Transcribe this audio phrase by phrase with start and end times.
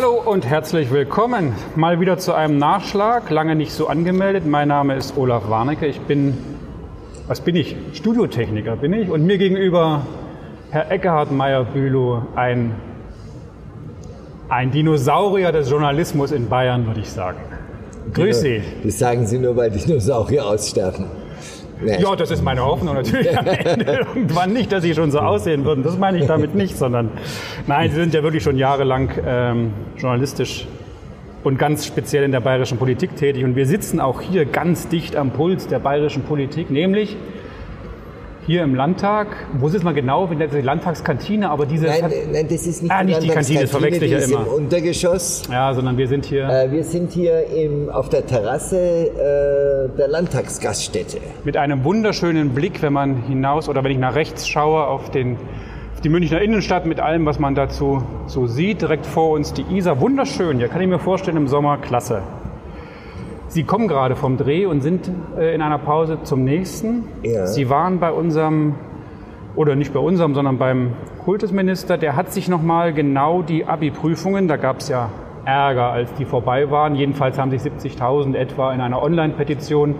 [0.00, 1.52] Hallo und herzlich willkommen.
[1.76, 4.46] Mal wieder zu einem Nachschlag, lange nicht so angemeldet.
[4.46, 5.86] Mein Name ist Olaf Warnecke.
[5.86, 6.38] Ich bin,
[7.26, 7.76] was bin ich?
[7.92, 9.10] Studiotechniker bin ich.
[9.10, 10.06] Und mir gegenüber
[10.70, 12.76] Herr Eckhard Meyer-Bülow, ein,
[14.48, 17.40] ein Dinosaurier des Journalismus in Bayern, würde ich sagen.
[18.14, 18.62] Grüß Sie.
[18.82, 21.19] Das sagen Sie nur, weil Dinosaurier aussterben.
[21.82, 22.00] Nee.
[22.00, 24.06] Ja, das ist meine Hoffnung natürlich am Ende.
[24.14, 25.82] Irgendwann nicht, dass sie schon so aussehen würden.
[25.82, 27.10] Das meine ich damit nicht, sondern
[27.66, 30.66] nein, sie sind ja wirklich schon jahrelang ähm, journalistisch
[31.42, 33.44] und ganz speziell in der bayerischen Politik tätig.
[33.44, 37.16] Und wir sitzen auch hier ganz dicht am Puls der bayerischen Politik, nämlich
[38.50, 39.28] hier im Landtag.
[39.52, 40.26] Wo sitzt man genau?
[40.26, 41.86] Die Landtagskantine, aber diese.
[41.86, 44.40] Nein, nein, das ist nicht ah, die nicht die Kantine, das verwechsel ich ja immer.
[44.40, 45.44] Im Untergeschoss.
[45.48, 46.48] Ja, sondern wir sind hier.
[46.48, 51.18] Äh, wir sind hier im, auf der Terrasse äh, der Landtagsgaststätte.
[51.44, 55.36] Mit einem wunderschönen Blick, wenn man hinaus oder wenn ich nach rechts schaue auf den
[56.02, 58.82] die Münchner Innenstadt mit allem, was man dazu so sieht.
[58.82, 60.00] Direkt vor uns die Isar.
[60.00, 60.58] Wunderschön.
[60.58, 62.22] Ja, kann ich mir vorstellen, im Sommer klasse.
[63.50, 67.08] Sie kommen gerade vom Dreh und sind äh, in einer Pause zum nächsten.
[67.24, 67.48] Ja.
[67.48, 68.76] Sie waren bei unserem,
[69.56, 70.92] oder nicht bei unserem, sondern beim
[71.24, 71.98] Kultusminister.
[71.98, 75.10] Der hat sich nochmal genau die Abi-Prüfungen, da gab es ja
[75.44, 76.94] Ärger, als die vorbei waren.
[76.94, 79.96] Jedenfalls haben sich 70.000 etwa in einer Online-Petition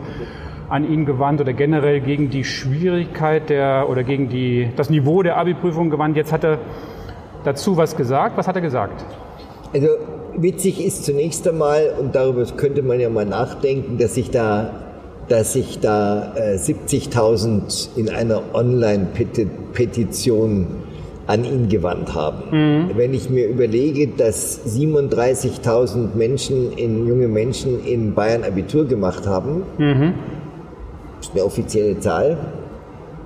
[0.68, 5.36] an ihn gewandt oder generell gegen die Schwierigkeit der oder gegen die, das Niveau der
[5.36, 6.16] Abi-Prüfung gewandt.
[6.16, 6.58] Jetzt hat er
[7.42, 8.36] dazu was gesagt.
[8.36, 9.04] Was hat er gesagt?
[9.74, 9.88] Also
[10.36, 14.70] witzig ist zunächst einmal, und darüber könnte man ja mal nachdenken, dass sich da,
[15.28, 20.66] dass sich da äh, 70.000 in einer Online-Petition
[21.26, 22.44] an ihn gewandt haben.
[22.50, 22.90] Mhm.
[22.96, 29.62] Wenn ich mir überlege, dass 37.000 Menschen, in, junge Menschen in Bayern Abitur gemacht haben,
[29.78, 30.14] mhm.
[31.20, 32.36] ist eine offizielle Zahl.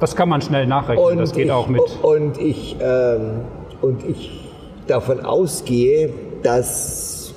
[0.00, 1.80] Das kann man schnell nachrechnen, und das geht ich, auch mit.
[2.02, 3.40] Und ich, ähm,
[3.80, 4.50] und ich
[4.86, 6.10] davon ausgehe,
[6.44, 7.32] dass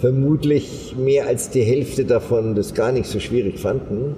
[0.00, 4.16] vermutlich mehr als die Hälfte davon das gar nicht so schwierig fanden.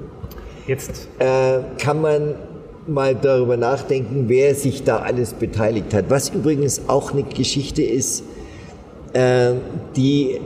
[0.66, 2.34] Jetzt äh, kann man
[2.87, 6.06] mal darüber nachdenken, wer sich da alles beteiligt hat.
[6.08, 8.25] Was übrigens auch eine Geschichte ist,
[9.12, 9.53] äh,
[9.97, 10.41] die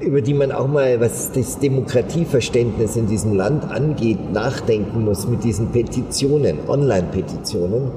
[0.00, 5.44] über die man auch mal, was das Demokratieverständnis in diesem Land angeht, nachdenken muss mit
[5.44, 7.92] diesen Petitionen, Online-Petitionen,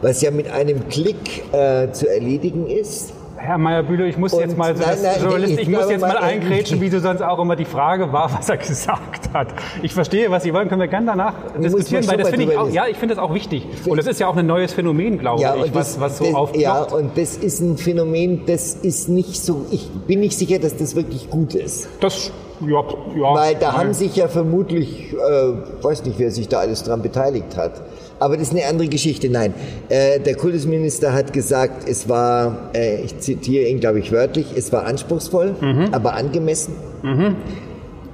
[0.00, 3.12] was ja mit einem Klick äh, zu erledigen ist.
[3.42, 6.00] Herr Meyer-Bühler, ich muss und jetzt mal, so nein, nein, Journalist, ich, ich muss jetzt
[6.00, 9.48] mal eingrätschen, wie du sonst auch immer die Frage war, was er gesagt hat.
[9.82, 12.70] Ich verstehe, was Sie wollen, können wir gerne danach diskutieren, weil das finde ich auch,
[12.70, 13.66] ja, ich finde das auch wichtig.
[13.84, 16.56] Und das ist ja auch ein neues Phänomen, glaube ja, ich, was, was so aufploppt.
[16.56, 20.76] Ja, und das ist ein Phänomen, das ist nicht so, ich bin nicht sicher, dass
[20.76, 21.88] das wirklich gut ist.
[21.98, 22.30] Das
[22.60, 22.84] ja,
[23.16, 23.76] ja, Weil da nein.
[23.76, 27.82] haben sich ja vermutlich, äh, weiß nicht, wer sich da alles dran beteiligt hat.
[28.22, 29.28] Aber das ist eine andere Geschichte.
[29.28, 29.52] Nein,
[29.88, 34.72] äh, der Kultusminister hat gesagt, es war, äh, ich zitiere ihn, glaube ich, wörtlich, es
[34.72, 35.88] war anspruchsvoll, mhm.
[35.90, 36.74] aber angemessen.
[37.02, 37.34] Mhm.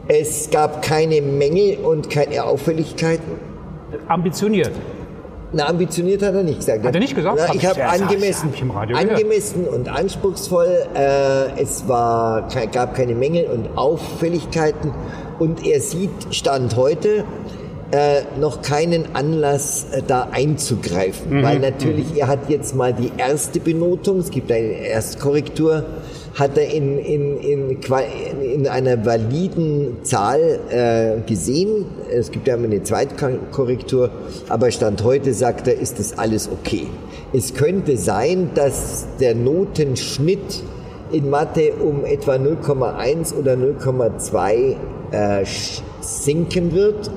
[0.09, 3.35] Es gab keine Mängel und keine Auffälligkeiten.
[4.09, 4.71] Ambitioniert.
[5.53, 6.87] Na, ambitioniert hat er nicht gesagt.
[6.87, 7.39] Hat er nicht gesagt?
[7.47, 10.87] Na, ich habe angemessen, hab angemessen und anspruchsvoll.
[10.95, 14.95] Äh, es war, gab keine Mängel und Auffälligkeiten.
[15.39, 17.25] Und er sieht Stand heute,
[17.91, 21.39] äh, noch keinen Anlass, äh, da einzugreifen.
[21.39, 21.43] Mhm.
[21.43, 25.85] Weil natürlich, er hat jetzt mal die erste Benotung, es gibt eine Erstkorrektur,
[26.35, 27.81] hat er in, in, in,
[28.43, 31.87] in einer validen Zahl äh, gesehen.
[32.11, 34.11] Es gibt ja immer eine Zweitkorrektur,
[34.49, 36.87] aber Stand heute sagt er, ist das alles okay.
[37.33, 40.63] Es könnte sein, dass der Notenschnitt
[41.11, 44.77] in Mathe um etwa 0,1 oder 0,2
[45.11, 45.45] äh,
[46.01, 47.11] sinken wird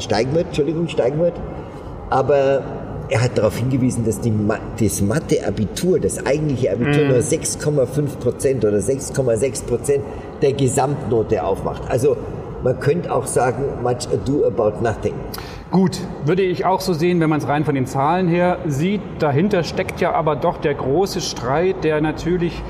[0.00, 1.34] steigen wird, Entschuldigung, steigen wird.
[2.10, 2.62] Aber
[3.08, 4.32] er hat darauf hingewiesen, dass die,
[4.80, 7.08] das Mathe-Abitur, das eigentliche Abitur, mm.
[7.08, 10.04] nur 6,5 Prozent oder 6,6 Prozent
[10.42, 11.82] der Gesamtnote aufmacht.
[11.88, 12.16] Also
[12.62, 15.14] man könnte auch sagen, much ado about nothing.
[15.70, 19.00] Gut, würde ich auch so sehen, wenn man es rein von den Zahlen her sieht.
[19.18, 22.62] Dahinter steckt ja aber doch der große Streit, der natürlich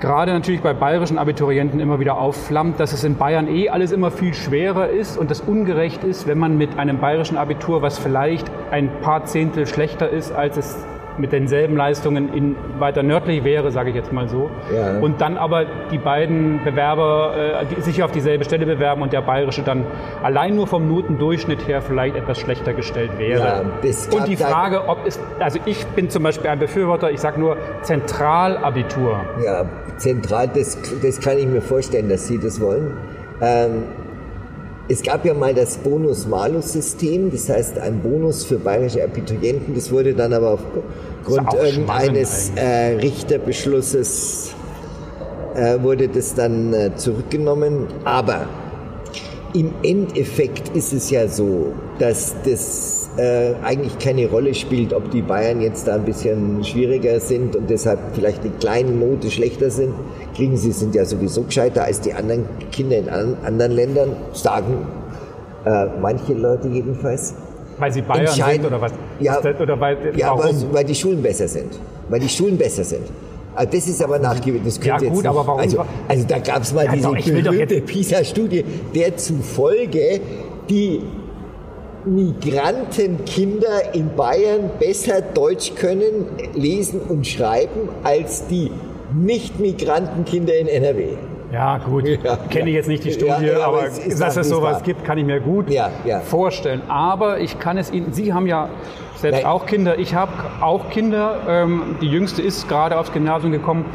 [0.00, 4.10] gerade natürlich bei bayerischen Abiturienten immer wieder aufflammt, dass es in Bayern eh alles immer
[4.10, 8.50] viel schwerer ist und das ungerecht ist, wenn man mit einem bayerischen Abitur, was vielleicht
[8.70, 10.84] ein paar Zehntel schlechter ist, als es
[11.18, 14.50] mit denselben Leistungen in weiter nördlich wäre, sage ich jetzt mal so.
[14.74, 14.98] Ja.
[14.98, 19.22] Und dann aber die beiden Bewerber äh, die sich auf dieselbe Stelle bewerben und der
[19.22, 19.84] bayerische dann
[20.22, 23.40] allein nur vom Notendurchschnitt her vielleicht etwas schlechter gestellt wäre.
[23.82, 27.40] Ja, und die Frage, ob es, also ich bin zum Beispiel ein Befürworter, ich sage
[27.40, 29.20] nur Zentralabitur.
[29.44, 29.64] Ja,
[29.96, 32.96] zentral, das, das kann ich mir vorstellen, dass Sie das wollen.
[33.40, 33.84] Ähm,
[34.90, 39.74] Es gab ja mal das Bonus-Malus-System, das heißt ein Bonus für bayerische Abiturienten.
[39.74, 44.54] Das wurde dann aber aufgrund irgendeines äh, Richterbeschlusses
[45.54, 47.86] äh, wurde das dann äh, zurückgenommen.
[48.04, 48.48] Aber
[49.52, 55.22] im Endeffekt ist es ja so, dass das äh, eigentlich keine Rolle spielt, ob die
[55.22, 59.92] Bayern jetzt da ein bisschen schwieriger sind und deshalb vielleicht die kleinen Note schlechter sind.
[60.36, 64.86] Kriegen sie sind ja sowieso gescheiter als die anderen Kinder in anderen Ländern, sagen
[65.64, 67.34] äh, manche Leute jedenfalls.
[67.78, 68.92] Weil sie Bayern sind oder was?
[69.20, 71.78] Ja, oder weil, ja weil, weil die Schulen besser sind.
[72.08, 73.02] Weil die Schulen besser sind.
[73.54, 74.84] Also das ist aber nachgewiesen.
[74.84, 75.60] ja gut, aber warum?
[75.60, 80.20] Also, also da gab es mal ja, diese doch, berühmte PISA-Studie, der zufolge
[80.70, 81.02] die
[82.14, 88.70] Migrantenkinder in Bayern besser Deutsch können, lesen und schreiben als die
[89.14, 91.08] Nicht-Migrantenkinder in NRW.
[91.52, 92.06] Ja, gut.
[92.06, 94.82] Ja, Kenne ich jetzt nicht die Studie, ja, aber, aber es dass es sowas wahr.
[94.82, 95.66] gibt, kann ich mir gut
[96.24, 96.82] vorstellen.
[96.88, 98.68] Aber ich kann es Ihnen, Sie haben ja
[99.16, 99.50] selbst Nein.
[99.50, 99.98] auch Kinder.
[99.98, 101.40] Ich habe auch Kinder.
[101.48, 103.86] Ähm, die jüngste ist gerade aufs Gymnasium gekommen.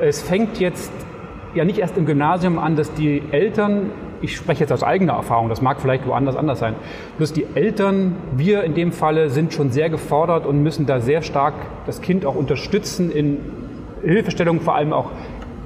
[0.00, 0.92] Es fängt jetzt
[1.54, 3.90] ja nicht erst im Gymnasium an, dass die Eltern,
[4.22, 6.74] ich spreche jetzt aus eigener Erfahrung, das mag vielleicht woanders anders sein,
[7.18, 11.22] bloß die Eltern, wir in dem Falle, sind schon sehr gefordert und müssen da sehr
[11.22, 11.54] stark
[11.86, 13.38] das Kind auch unterstützen in
[14.02, 15.10] Hilfestellung, vor allem auch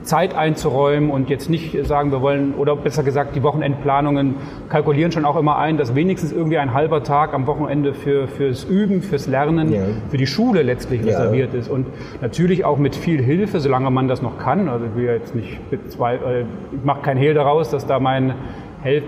[0.06, 4.36] Zeit einzuräumen und jetzt nicht sagen, wir wollen, oder besser gesagt, die Wochenendplanungen
[4.68, 8.64] kalkulieren schon auch immer ein, dass wenigstens irgendwie ein halber Tag am Wochenende für, fürs
[8.64, 9.82] Üben, fürs Lernen, ja.
[10.08, 11.08] für die Schule letztlich ja.
[11.08, 11.68] reserviert ist.
[11.68, 11.86] Und
[12.22, 14.68] natürlich auch mit viel Hilfe, solange man das noch kann.
[14.68, 15.58] Also ich will jetzt nicht,
[15.88, 18.34] zwei, äh, ich mache kein Hehl daraus, dass da mein,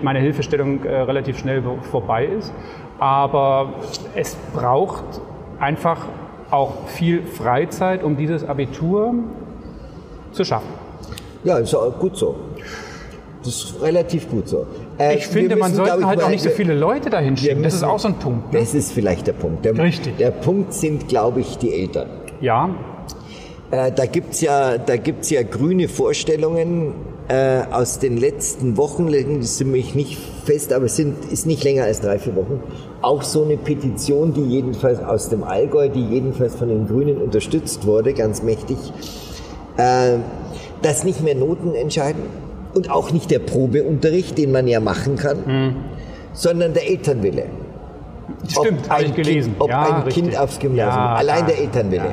[0.03, 2.53] meine Hilfestellung äh, relativ schnell vorbei ist.
[2.99, 3.73] Aber
[4.15, 5.21] es braucht
[5.59, 6.05] einfach
[6.51, 9.13] auch viel Freizeit, um dieses Abitur
[10.31, 10.78] zu schaffen.
[11.43, 12.35] Ja, ist auch gut so.
[13.43, 14.67] Das ist relativ gut so.
[14.97, 17.63] Äh, ich finde, müssen, man sollte halt auch nicht so viele Leute dahin schicken.
[17.63, 18.51] das ist auch so ein Punkt.
[18.51, 18.59] Ne?
[18.59, 19.63] Das ist vielleicht der Punkt.
[19.63, 20.17] Der, Richtig.
[20.17, 22.09] Der Punkt sind, glaube ich, die Eltern.
[22.41, 22.69] Ja.
[23.71, 26.93] Äh, da gibt's ja, da gibt's ja grüne Vorstellungen
[27.29, 31.63] äh, aus den letzten Wochen, legen sie mich nicht fest, aber es sind, ist nicht
[31.63, 32.61] länger als drei, vier Wochen.
[33.01, 37.85] Auch so eine Petition, die jedenfalls aus dem Allgäu, die jedenfalls von den Grünen unterstützt
[37.85, 38.77] wurde, ganz mächtig.
[39.77, 40.17] Äh,
[40.81, 42.23] dass nicht mehr Noten entscheiden
[42.73, 45.75] und auch nicht der Probeunterricht, den man ja machen kann, mhm.
[46.33, 47.45] sondern der Elternwille.
[48.47, 49.51] Stimmt, habe ich gelesen.
[49.51, 50.23] Kind, ob ja, ein richtig.
[50.23, 52.11] Kind aufs Gymnasium, ja, allein der Elternwille.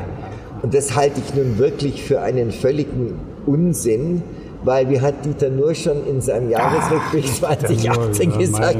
[0.63, 4.23] Und das halte ich nun wirklich für einen völligen Unsinn,
[4.67, 8.77] weil wie hat Dieter Nur schon in seinem Jahresrückblick 2018 Nur, gesagt,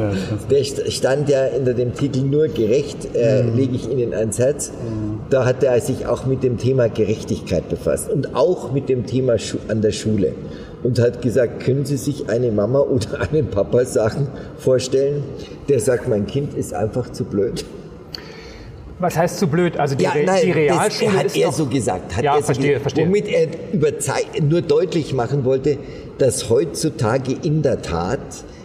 [0.51, 3.57] der stand ja unter dem Titel Nur gerecht, äh, mhm.
[3.57, 4.71] lege ich Ihnen ans Herz.
[4.71, 5.21] Mhm.
[5.31, 9.39] Da hat er sich auch mit dem Thema Gerechtigkeit befasst und auch mit dem Thema
[9.39, 10.35] Schu an der Schule
[10.83, 14.27] und hat gesagt, können Sie sich eine Mama oder einen Papa sagen,
[14.59, 15.23] vorstellen,
[15.69, 17.65] der sagt, mein Kind ist einfach zu blöd.
[18.99, 19.77] Was heißt zu blöd?
[19.77, 22.17] Also die, ja, nein, die Realschule das hat ist er so gesagt.
[22.17, 23.07] Hat ja, er so verstehe, verstehe.
[23.07, 23.91] Womit er über
[24.43, 25.79] nur deutlich machen wollte,
[26.19, 28.21] dass heutzutage in der Tat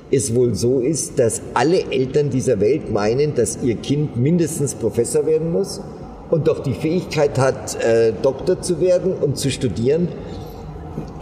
[0.10, 5.26] es wohl so ist, dass alle Eltern dieser Welt meinen, dass ihr Kind mindestens Professor
[5.26, 5.82] werden muss
[6.30, 10.08] und doch die Fähigkeit hat, äh, Doktor zu werden und zu studieren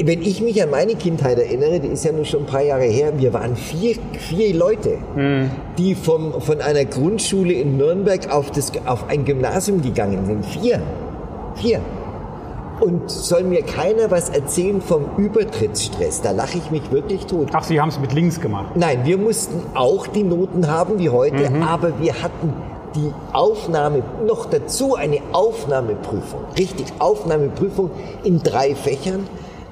[0.04, 2.86] wenn ich mich an meine Kindheit erinnere, die ist ja nun schon ein paar Jahre
[2.86, 5.52] her, wir waren vier, vier Leute, mhm.
[5.78, 10.46] die vom, von einer Grundschule in Nürnberg auf, das, auf ein Gymnasium gegangen sind.
[10.46, 10.82] Vier.
[11.56, 11.82] Vier.
[12.80, 16.22] Und soll mir keiner was erzählen vom Übertrittsstress.
[16.22, 17.50] Da lache ich mich wirklich tot.
[17.52, 18.72] Ach, Sie haben es mit links gemacht?
[18.76, 21.62] Nein, wir mussten auch die Noten haben wie heute, mhm.
[21.62, 22.54] aber wir hatten
[22.96, 26.40] die Aufnahme, noch dazu eine Aufnahmeprüfung.
[26.58, 27.92] Richtig, Aufnahmeprüfung
[28.24, 29.28] in drei Fächern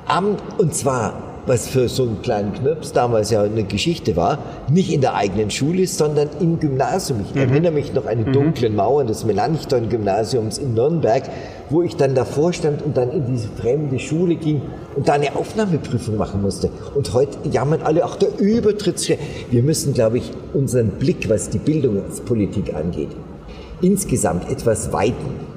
[0.07, 1.13] am, und zwar,
[1.47, 5.49] was für so einen kleinen Knirps damals ja eine Geschichte war, nicht in der eigenen
[5.49, 7.21] Schule, sondern im Gymnasium.
[7.21, 7.49] Ich mhm.
[7.49, 8.33] erinnere mich noch an die mhm.
[8.33, 11.23] dunklen Mauern des Melanchthon-Gymnasiums in Nürnberg,
[11.69, 14.61] wo ich dann davor stand und dann in diese fremde Schule ging
[14.95, 16.69] und da eine Aufnahmeprüfung machen musste.
[16.95, 19.19] Und heute jammern alle, ach, der Übertrittsschritt.
[19.49, 23.09] Wir müssen, glaube ich, unseren Blick, was die Bildungspolitik angeht,
[23.81, 25.47] insgesamt etwas weiten.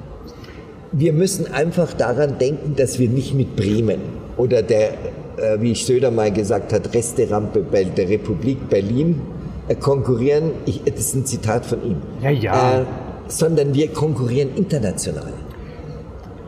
[0.93, 4.93] Wir müssen einfach daran denken, dass wir nicht mit Bremen oder der,
[5.37, 9.21] äh, wie Söder mal gesagt hat, Resterampe der Republik Berlin
[9.67, 12.79] äh, konkurrieren, ich, das ist ein Zitat von ihm, ja, ja.
[12.81, 12.85] Äh,
[13.27, 15.33] sondern wir konkurrieren international.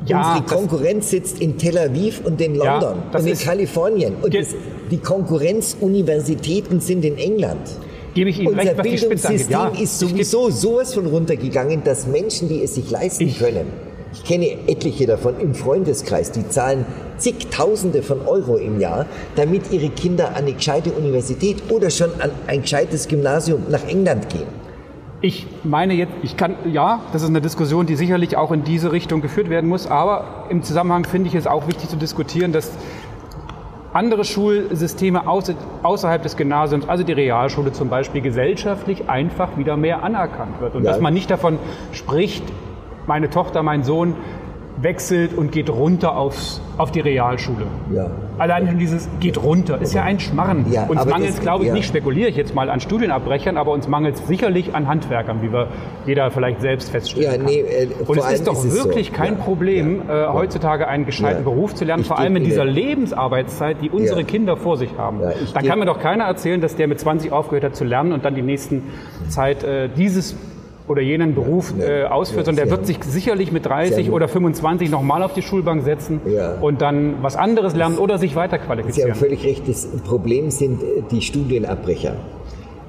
[0.05, 4.15] Ja, Unsere Konkurrenz sitzt in Tel Aviv und in London ja, und in Kalifornien.
[4.21, 4.49] Und das,
[4.91, 7.61] die Konkurrenzuniversitäten sind in England.
[8.13, 12.49] Gebe ich Ihnen Unser recht, was Bildungssystem ja, ist sowieso sowas von runtergegangen, dass Menschen,
[12.49, 13.67] die es sich leisten ich, können,
[14.13, 16.86] Ich kenne etliche davon im Freundeskreis, die zahlen
[17.17, 22.29] zigtausende von Euro im Jahr, damit ihre Kinder an eine gescheite Universität oder schon an
[22.46, 24.48] ein gescheites Gymnasium nach England gehen.
[25.22, 28.91] Ich meine jetzt, ich kann, ja, das ist eine Diskussion, die sicherlich auch in diese
[28.91, 32.72] Richtung geführt werden muss, aber im Zusammenhang finde ich es auch wichtig zu diskutieren, dass
[33.93, 40.60] andere Schulsysteme außerhalb des Gymnasiums, also die Realschule zum Beispiel, gesellschaftlich einfach wieder mehr anerkannt
[40.60, 40.75] wird.
[40.75, 40.91] Und ja.
[40.91, 41.58] dass man nicht davon
[41.93, 42.43] spricht,
[43.07, 44.15] meine Tochter, mein Sohn
[44.83, 47.65] wechselt und geht runter aufs, auf die Realschule.
[47.93, 48.07] Ja.
[48.38, 50.65] Allein schon dieses geht runter ist ja ein Schmarren.
[50.72, 51.74] Ja, uns mangelt es, glaube ich, ja.
[51.75, 55.51] nicht, spekuliere ich jetzt mal an Studienabbrechern, aber uns mangelt es sicherlich an Handwerkern, wie
[55.51, 55.67] wir
[56.05, 57.45] jeder vielleicht selbst feststellen ja, kann.
[57.45, 59.13] Nee, äh, und es ist doch ist wirklich so.
[59.13, 63.77] kein Problem, äh, heutzutage einen gescheiten Beruf zu lernen, ich vor allem in dieser Lebensarbeitszeit,
[63.81, 65.22] die unsere Kinder vor sich haben.
[65.53, 68.25] Dann kann mir doch keiner erzählen, dass der mit 20 aufgehört hat zu lernen und
[68.25, 68.83] dann die nächsten
[69.29, 70.36] Zeit äh, dieses
[70.87, 75.23] oder jenen Beruf äh, ausführt, sondern der wird sich sicherlich mit 30 oder 25 nochmal
[75.23, 76.21] auf die Schulbank setzen
[76.61, 79.07] und dann was anderes lernen oder sich weiterqualifizieren.
[79.07, 82.15] Sie haben völlig recht, das Problem sind äh, die Studienabbrecher.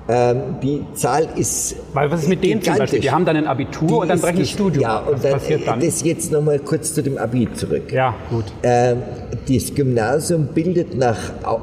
[0.06, 1.76] Ähm, die Zahl ist.
[1.94, 3.00] Weil was ist mit denen zum Beispiel?
[3.00, 4.82] Die haben dann ein Abitur die und dann brechen das Studium.
[4.82, 5.80] Ja, und was dann, passiert dann?
[5.80, 7.90] Das jetzt nochmal kurz zu dem Abi zurück.
[7.90, 8.44] Ja, gut.
[8.62, 8.98] Ähm,
[9.48, 11.16] das Gymnasium bildet nach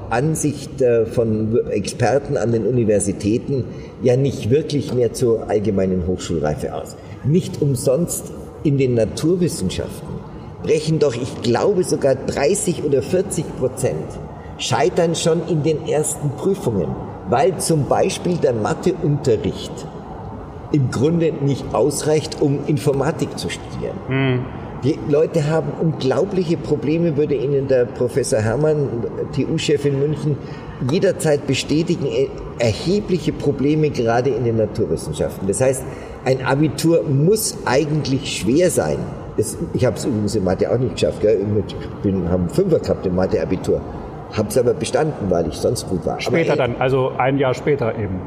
[0.10, 3.64] Ansicht äh, von Experten an den Universitäten
[4.04, 6.96] ja nicht wirklich mehr zur allgemeinen Hochschulreife aus.
[7.24, 8.32] Nicht umsonst
[8.64, 10.22] in den Naturwissenschaften
[10.64, 14.06] brechen doch, ich glaube, sogar 30 oder 40 Prozent
[14.58, 16.88] scheitern schon in den ersten Prüfungen,
[17.30, 19.72] weil zum Beispiel der Matheunterricht
[20.72, 23.96] im Grunde nicht ausreicht, um Informatik zu studieren.
[24.08, 24.46] Mhm.
[24.84, 29.06] Die Leute haben unglaubliche Probleme, würde Ihnen der Professor Hermann,
[29.36, 30.38] TU-Chef in München,
[30.90, 32.08] jederzeit bestätigen,
[32.60, 35.48] erhebliche Probleme gerade in den Naturwissenschaften.
[35.48, 35.84] Das heißt,
[36.26, 38.98] ein Abitur muss eigentlich schwer sein.
[39.38, 41.22] Das, ich habe es übrigens in Mathe auch nicht geschafft.
[41.22, 41.40] Gell?
[41.68, 43.82] Ich bin, habe Fünfer gehabt im Mathe-Abitur.
[44.34, 46.20] Habe es aber bestanden, weil ich sonst gut war.
[46.20, 48.22] Später dann, also ein Jahr später eben.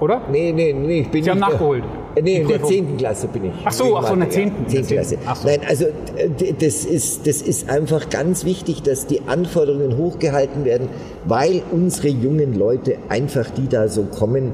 [0.00, 0.22] Oder?
[0.30, 1.84] Nee, nee, nee, ich bin Sie haben nachgeholt.
[1.84, 2.96] Äh, nee, in der 10.
[2.96, 3.52] Klasse bin ich.
[3.64, 4.48] Ach so, ach so, in der 10.
[4.48, 4.86] Ja, 10.
[4.86, 5.18] Klasse.
[5.34, 5.48] So.
[5.48, 10.88] Nein, also äh, das ist, das ist einfach ganz wichtig, dass die Anforderungen hochgehalten werden,
[11.24, 14.52] weil unsere jungen Leute einfach, die da so kommen,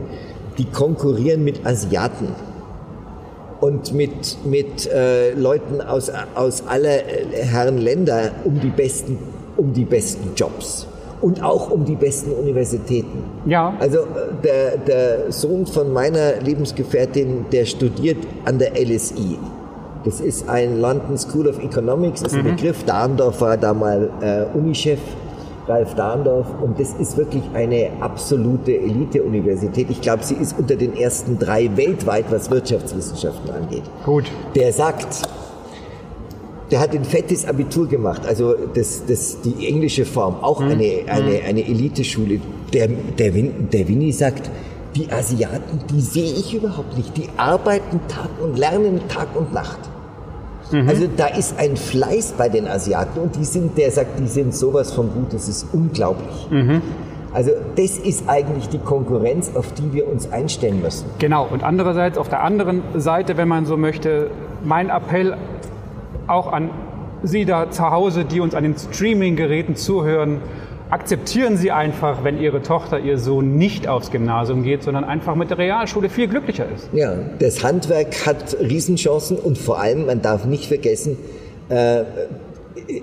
[0.59, 2.29] die konkurrieren mit Asiaten
[3.61, 9.19] und mit, mit äh, Leuten aus, aus aller äh, Herren Länder um die besten,
[9.57, 10.87] um die besten Jobs
[11.23, 13.25] und auch um die besten Universitäten.
[13.47, 13.75] Ja.
[13.79, 14.03] Also äh,
[14.43, 19.39] der, der Sohn von meiner Lebensgefährtin, der studiert an der LSI.
[20.05, 22.57] Das ist ein London School of Economics, ist ein mhm.
[22.57, 22.85] Begriff.
[22.85, 24.99] Dahndorf war da mal äh, Unichef,
[25.69, 26.47] Ralf Dahndorf.
[26.61, 29.91] Und das ist wirklich eine absolute Elite-Universität.
[29.91, 33.85] Ich glaube, sie ist unter den ersten drei weltweit, was Wirtschaftswissenschaften angeht.
[34.05, 34.25] Gut.
[34.57, 35.23] Der sagt,
[36.73, 40.71] der hat ein fettes Abitur gemacht, also das, das, die englische Form, auch mhm.
[40.71, 41.47] eine, eine, mhm.
[41.47, 42.41] eine Eliteschule.
[42.73, 44.51] Der, der, Win, der Winnie sagt,
[44.97, 47.15] die Asiaten, die sehe ich überhaupt nicht.
[47.17, 49.79] Die arbeiten Tag und lernen Tag und Nacht.
[50.71, 50.89] Mhm.
[50.89, 54.55] Also da ist ein Fleiß bei den Asiaten und die sind, der sagt, die sind
[54.55, 56.49] sowas von gut, das ist unglaublich.
[56.51, 56.81] Mhm.
[57.35, 61.07] Also das ist eigentlich die Konkurrenz, auf die wir uns einstellen müssen.
[61.19, 64.31] Genau, und andererseits auf der anderen Seite, wenn man so möchte,
[64.65, 65.37] mein Appell
[66.27, 66.71] auch an
[67.25, 70.41] Sie da zu Hause, die uns an den Streaming-Geräten zuhören,
[70.91, 75.51] akzeptieren Sie einfach, wenn Ihre Tochter, Ihr Sohn nicht aufs Gymnasium geht, sondern einfach mit
[75.51, 76.91] der Realschule viel glücklicher ist.
[76.93, 81.17] Ja, das Handwerk hat Riesenchancen und vor allem, man darf nicht vergessen,
[81.69, 82.03] äh,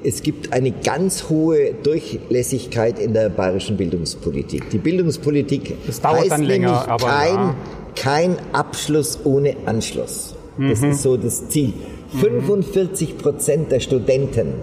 [0.03, 4.69] es gibt eine ganz hohe Durchlässigkeit in der bayerischen Bildungspolitik.
[4.69, 7.55] Die Bildungspolitik das dauert heißt dann länger, aber kein, ja.
[7.95, 10.35] kein Abschluss ohne Anschluss.
[10.57, 10.91] Das mhm.
[10.91, 11.73] ist so das Ziel.
[12.11, 14.55] 45 Prozent der Studenten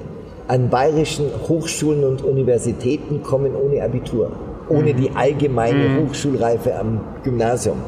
[0.49, 4.33] an bayerischen Hochschulen und Universitäten kommen ohne Abitur,
[4.69, 4.97] ohne mhm.
[4.97, 6.09] die allgemeine mhm.
[6.09, 7.79] Hochschulreife am Gymnasium.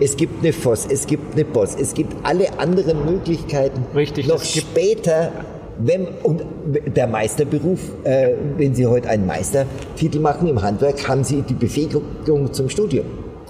[0.00, 3.84] Es gibt eine FOS, es gibt eine BOS, es gibt alle anderen Möglichkeiten.
[3.94, 4.26] Richtig.
[4.26, 5.30] Noch später,
[5.78, 11.42] wenn, und der Meisterberuf, äh, wenn Sie heute einen Meistertitel machen im Handwerk, haben Sie
[11.42, 13.06] die Befähigung zum Studium.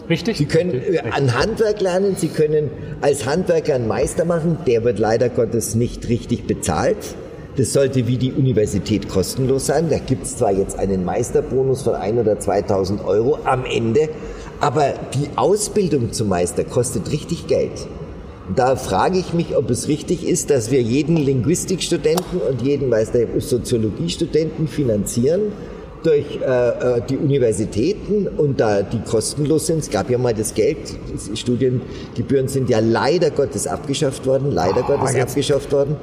[0.09, 0.37] Richtig.
[0.37, 1.13] Sie können richtig.
[1.13, 2.71] an Handwerk lernen, Sie können
[3.01, 6.97] als Handwerker einen Meister machen, der wird leider Gottes nicht richtig bezahlt.
[7.57, 9.89] Das sollte wie die Universität kostenlos sein.
[9.89, 14.09] Da gibt es zwar jetzt einen Meisterbonus von 1 oder 2000 Euro am Ende,
[14.61, 17.87] aber die Ausbildung zum Meister kostet richtig Geld.
[18.55, 23.21] Da frage ich mich, ob es richtig ist, dass wir jeden Linguistikstudenten und jeden Meister
[23.39, 25.53] Soziologiestudenten finanzieren
[26.05, 26.69] durch äh,
[26.99, 29.79] äh, die Universitäten und da die kostenlos sind.
[29.79, 30.79] Es gab ja mal das Geld,
[31.31, 35.31] die Studiengebühren sind ja leider Gottes abgeschafft worden, leider oh, Gottes jetzt.
[35.31, 35.97] abgeschafft worden.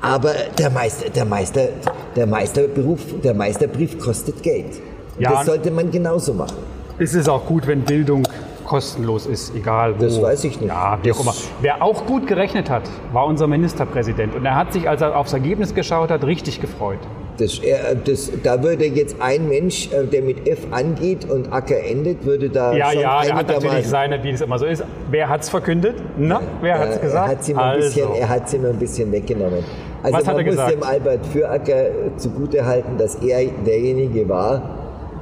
[0.00, 1.68] Aber der Meister, der Meister,
[2.16, 4.80] der Meisterberuf, der Meisterbrief kostet Geld.
[5.18, 6.58] Ja, das sollte man genauso machen.
[6.98, 8.24] Es ist auch gut, wenn Bildung
[8.64, 10.04] kostenlos ist, egal wo.
[10.04, 10.68] Das weiß ich nicht.
[10.68, 11.34] Ja, wie auch immer.
[11.60, 12.82] Wer auch gut gerechnet hat,
[13.12, 14.34] war unser Ministerpräsident.
[14.34, 16.98] Und er hat sich, als er aufs Ergebnis geschaut hat, richtig gefreut.
[17.38, 17.60] Das,
[18.04, 22.48] das, da würde jetzt ein Mensch, äh, der mit F angeht und Acker endet, würde
[22.48, 22.72] da.
[22.72, 24.84] Ja, schon ja, er hat natürlich seine, wie es immer so ist.
[25.10, 25.96] Wer hat es verkündet?
[26.16, 27.28] Na, wer hat es gesagt?
[27.28, 28.14] Er hat sie also.
[28.14, 29.64] er hat sie mal ein bisschen weggenommen.
[30.04, 30.72] Also Was man muss gesagt?
[30.72, 31.86] dem Albert Füracker
[32.18, 34.62] zugutehalten, dass er derjenige war,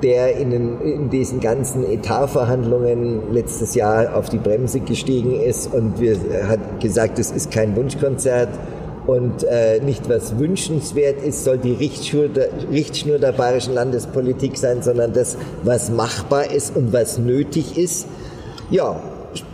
[0.03, 6.01] der in, den, in diesen ganzen Etatverhandlungen letztes Jahr auf die Bremse gestiegen ist und
[6.01, 6.17] wir,
[6.49, 8.49] hat gesagt, es ist kein Wunschkonzert
[9.07, 14.83] und äh, nicht was wünschenswert ist, soll die Richtschnur der, Richtschnur der bayerischen Landespolitik sein,
[14.83, 18.07] sondern das, was machbar ist und was nötig ist.
[18.71, 19.01] Ja,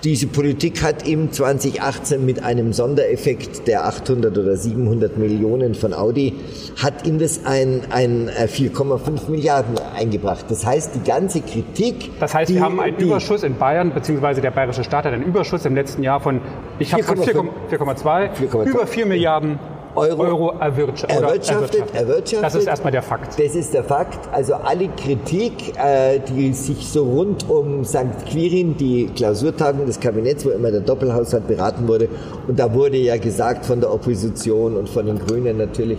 [0.04, 6.34] diese Politik hat ihm 2018 mit einem Sondereffekt der 800 oder 700 Millionen von Audi,
[6.76, 10.46] hat ihm das ein, ein 4,5 äh, Milliarden eingebracht.
[10.48, 12.18] Das heißt, die ganze Kritik...
[12.20, 15.24] Das heißt, die, wir haben einen Überschuss in Bayern, beziehungsweise der bayerische Staat hat einen
[15.24, 16.40] Überschuss im letzten Jahr von,
[16.78, 19.58] ich habe 4,2, über 4 Milliarden
[19.98, 22.44] Euro, Euro erwirtschaftet, erwirtschaftet, erwirtschaftet.
[22.44, 23.38] Das ist erstmal der Fakt.
[23.38, 24.28] Das ist der Fakt.
[24.32, 28.26] Also alle Kritik, äh, die sich so rund um St.
[28.30, 32.08] Quirin, die Klausurtagung des Kabinetts, wo immer der Doppelhaushalt beraten wurde,
[32.46, 35.98] und da wurde ja gesagt von der Opposition und von den Grünen natürlich,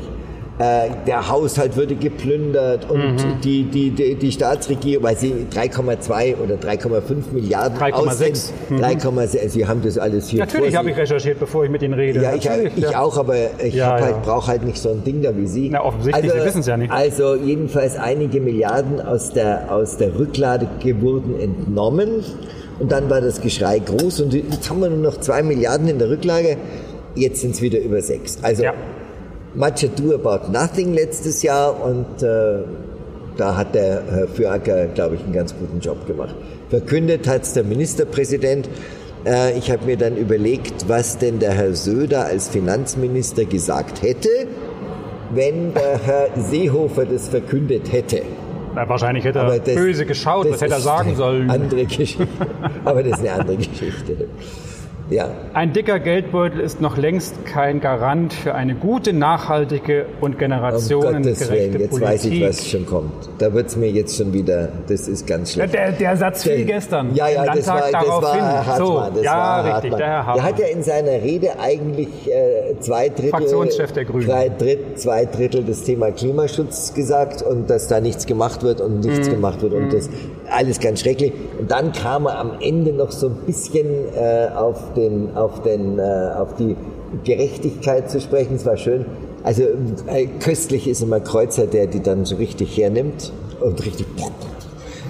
[0.60, 3.42] äh, der Haushalt würde geplündert und mhm.
[3.42, 8.52] die, die, die, die, Staatsregierung, weil sie 3,2 oder 3,5 Milliarden 3,6.
[8.68, 8.78] Mhm.
[8.78, 12.22] 3,6, Sie haben das alles hier Natürlich habe ich recherchiert, bevor ich mit Ihnen rede.
[12.22, 13.00] Ja, ich, ich ja.
[13.00, 14.22] auch, aber ich ja, halt, ja.
[14.22, 15.70] brauche halt nicht so ein Ding da wie Sie.
[15.70, 16.92] Na, offensichtlich, also, Sie wissen es ja nicht.
[16.92, 20.68] Also jedenfalls einige Milliarden aus der, aus der Rücklage
[21.00, 22.26] wurden entnommen
[22.80, 26.00] und dann war das Geschrei groß und jetzt haben wir nur noch zwei Milliarden in
[26.00, 26.58] der Rücklage.
[27.16, 28.40] Jetzt sind es wieder über sechs.
[28.44, 28.74] Also ja.
[29.56, 32.60] Much Ado About Nothing letztes Jahr und äh,
[33.38, 36.36] da hat der Herr Füracker, glaube ich, einen ganz guten Job gemacht.
[36.70, 38.70] Verkündet hat es der Ministerpräsident.
[39.26, 44.30] Äh, ich habe mir dann überlegt, was denn der Herr Söder als Finanzminister gesagt hätte,
[45.34, 48.22] wenn der Herr Seehofer das verkündet hätte.
[48.76, 51.50] Na, wahrscheinlich hätte er das, böse geschaut, was hätte er sagen sollen.
[51.50, 52.28] Andere Geschichte.
[52.86, 54.28] Aber das ist eine andere Geschichte.
[55.10, 55.30] Ja.
[55.54, 61.80] Ein dicker Geldbeutel ist noch längst kein Garant für eine gute, nachhaltige und generationengerechte um
[61.80, 62.02] Jetzt Politik.
[62.02, 63.30] weiß ich, was schon kommt.
[63.40, 65.74] Da wird es mir jetzt schon wieder, das ist ganz schlecht.
[65.74, 68.78] Der, der Satz fiel gestern ja, ja, das war, das war Herr Hartmann.
[68.78, 69.98] So, das ja, war richtig, Hartmann.
[69.98, 70.36] der Herr Hartmann.
[70.36, 74.26] Der hat ja in seiner Rede eigentlich äh, zwei Drittel, Fraktionschef der Grünen.
[74.26, 79.02] Zwei, Dritt, zwei Drittel das Thema Klimaschutz gesagt und dass da nichts gemacht wird und
[79.02, 79.32] nichts mm.
[79.32, 79.92] gemacht wird und mm.
[79.92, 80.10] das
[80.52, 81.34] alles ganz schrecklich.
[81.60, 86.00] Und dann kam er am Ende noch so ein bisschen äh, auf, den, auf, den,
[86.00, 86.76] äh, auf die
[87.24, 88.56] Gerechtigkeit zu sprechen.
[88.56, 89.06] Es war schön.
[89.44, 89.64] Also
[90.08, 93.32] äh, köstlich ist immer Kreuzer, der die dann so richtig hernimmt
[93.62, 94.06] und richtig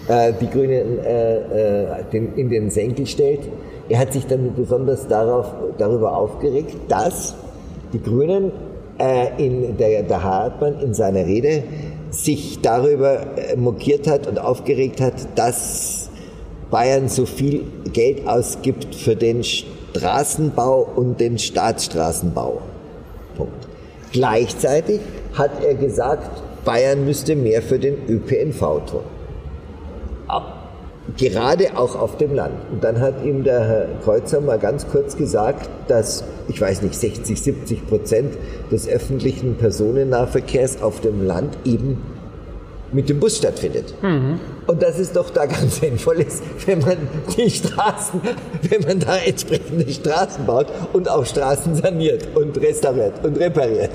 [0.10, 3.42] äh, die Grünen äh, äh, den, in den Senkel stellt.
[3.90, 7.36] Er hat sich dann besonders darauf, darüber aufgeregt, dass
[7.94, 8.52] die Grünen
[9.38, 11.64] in der, der Hartmann in seiner Rede
[12.12, 16.10] sich darüber äh, mokiert hat und aufgeregt hat, dass
[16.72, 22.62] Bayern so viel Geld ausgibt für den Straßenbau und den Staatsstraßenbau.
[23.36, 23.68] Punkt.
[24.12, 25.02] Gleichzeitig
[25.34, 26.30] hat er gesagt,
[26.66, 29.19] Bayern müsste mehr für den ÖPNV tun
[31.18, 32.56] gerade auch auf dem Land.
[32.72, 36.96] Und dann hat ihm der Herr Kreuzer mal ganz kurz gesagt, dass, ich weiß nicht,
[36.96, 38.38] 60, 70 Prozent
[38.72, 42.02] des öffentlichen Personennahverkehrs auf dem Land eben
[42.92, 43.94] mit dem Bus stattfindet.
[44.02, 44.40] Mhm.
[44.68, 46.98] Und dass es doch da ganz sinnvoll ist, wenn man
[47.38, 48.22] die Straßen,
[48.70, 53.92] wenn man da entsprechende Straßen baut und auch Straßen saniert und restauriert und repariert.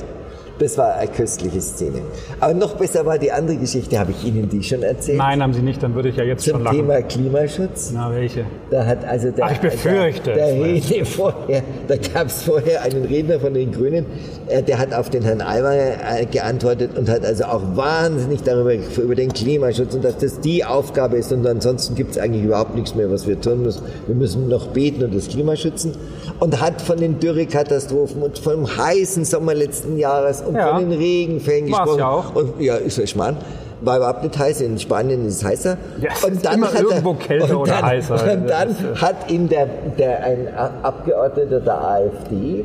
[0.59, 2.01] Das war eine köstliche Szene.
[2.41, 3.99] Aber noch besser war die andere Geschichte.
[3.99, 5.19] Habe ich Ihnen die schon erzählt?
[5.19, 5.83] Nein, haben Sie nicht.
[5.83, 6.77] Dann würde ich ja jetzt Zum schon lachen.
[6.77, 7.91] Thema Klimaschutz.
[7.93, 8.45] Na, welche?
[8.71, 10.33] Da hat also der, Ach, ich befürchte.
[10.33, 14.07] Der, der Rede vorher, da gab es vorher einen Redner von den Grünen,
[14.49, 18.75] äh, der hat auf den Herrn Aiwanger äh, geantwortet und hat also auch wahnsinnig darüber,
[18.75, 22.75] über den Klimaschutz und dass das die Aufgabe ist und ansonsten gibt es eigentlich überhaupt
[22.75, 23.83] nichts mehr, was wir tun müssen.
[24.07, 25.93] Wir müssen noch beten und das Klima schützen
[26.41, 30.75] und hat von den Dürrekatastrophen und vom heißen Sommer letzten Jahres und ja.
[30.75, 31.99] von den Regenfällen gesprochen.
[31.99, 32.35] Ja, auch.
[32.35, 33.37] Und ja, ist ja schmarrn.
[33.81, 34.61] War überhaupt nicht heiß.
[34.63, 35.77] In Spanien ist es heißer.
[36.01, 38.15] Ja, und dann immer hat irgendwo er, kälter oder dann, heißer.
[38.15, 39.67] Und dann ist, hat ihn der,
[39.99, 40.49] der, ein
[40.83, 42.65] Abgeordneter der AfD,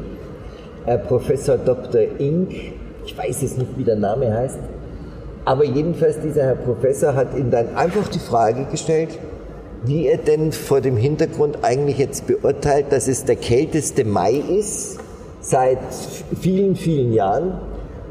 [0.85, 2.01] äh, Professor Dr.
[2.19, 2.51] Ink,
[3.05, 4.59] ich weiß jetzt nicht, wie der Name heißt,
[5.45, 9.17] Aber jedenfalls, dieser Herr Professor hat ihm dann einfach die Frage gestellt,
[9.83, 14.99] wie er denn vor dem Hintergrund eigentlich jetzt beurteilt, dass es der kälteste Mai ist
[15.41, 15.79] seit
[16.39, 17.53] vielen, vielen Jahren.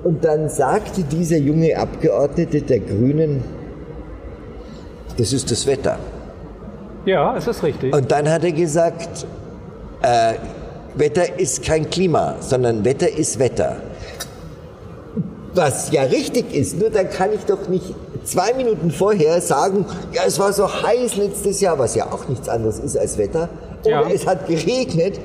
[0.04, 3.42] Und dann sagte dieser junge Abgeordnete der Grünen,
[5.16, 5.98] das ist das Wetter.
[7.04, 7.94] Ja, es ist richtig.
[7.94, 9.26] Und dann hat er gesagt,
[10.02, 10.34] äh,
[10.94, 13.76] Wetter ist kein Klima, sondern Wetter ist Wetter.
[15.54, 20.22] Was ja richtig ist, nur dann kann ich doch nicht zwei Minuten vorher sagen, ja,
[20.26, 23.48] es war so heiß letztes Jahr, was ja auch nichts anderes ist als Wetter.
[23.82, 24.10] Oder ja.
[24.10, 25.18] es hat geregnet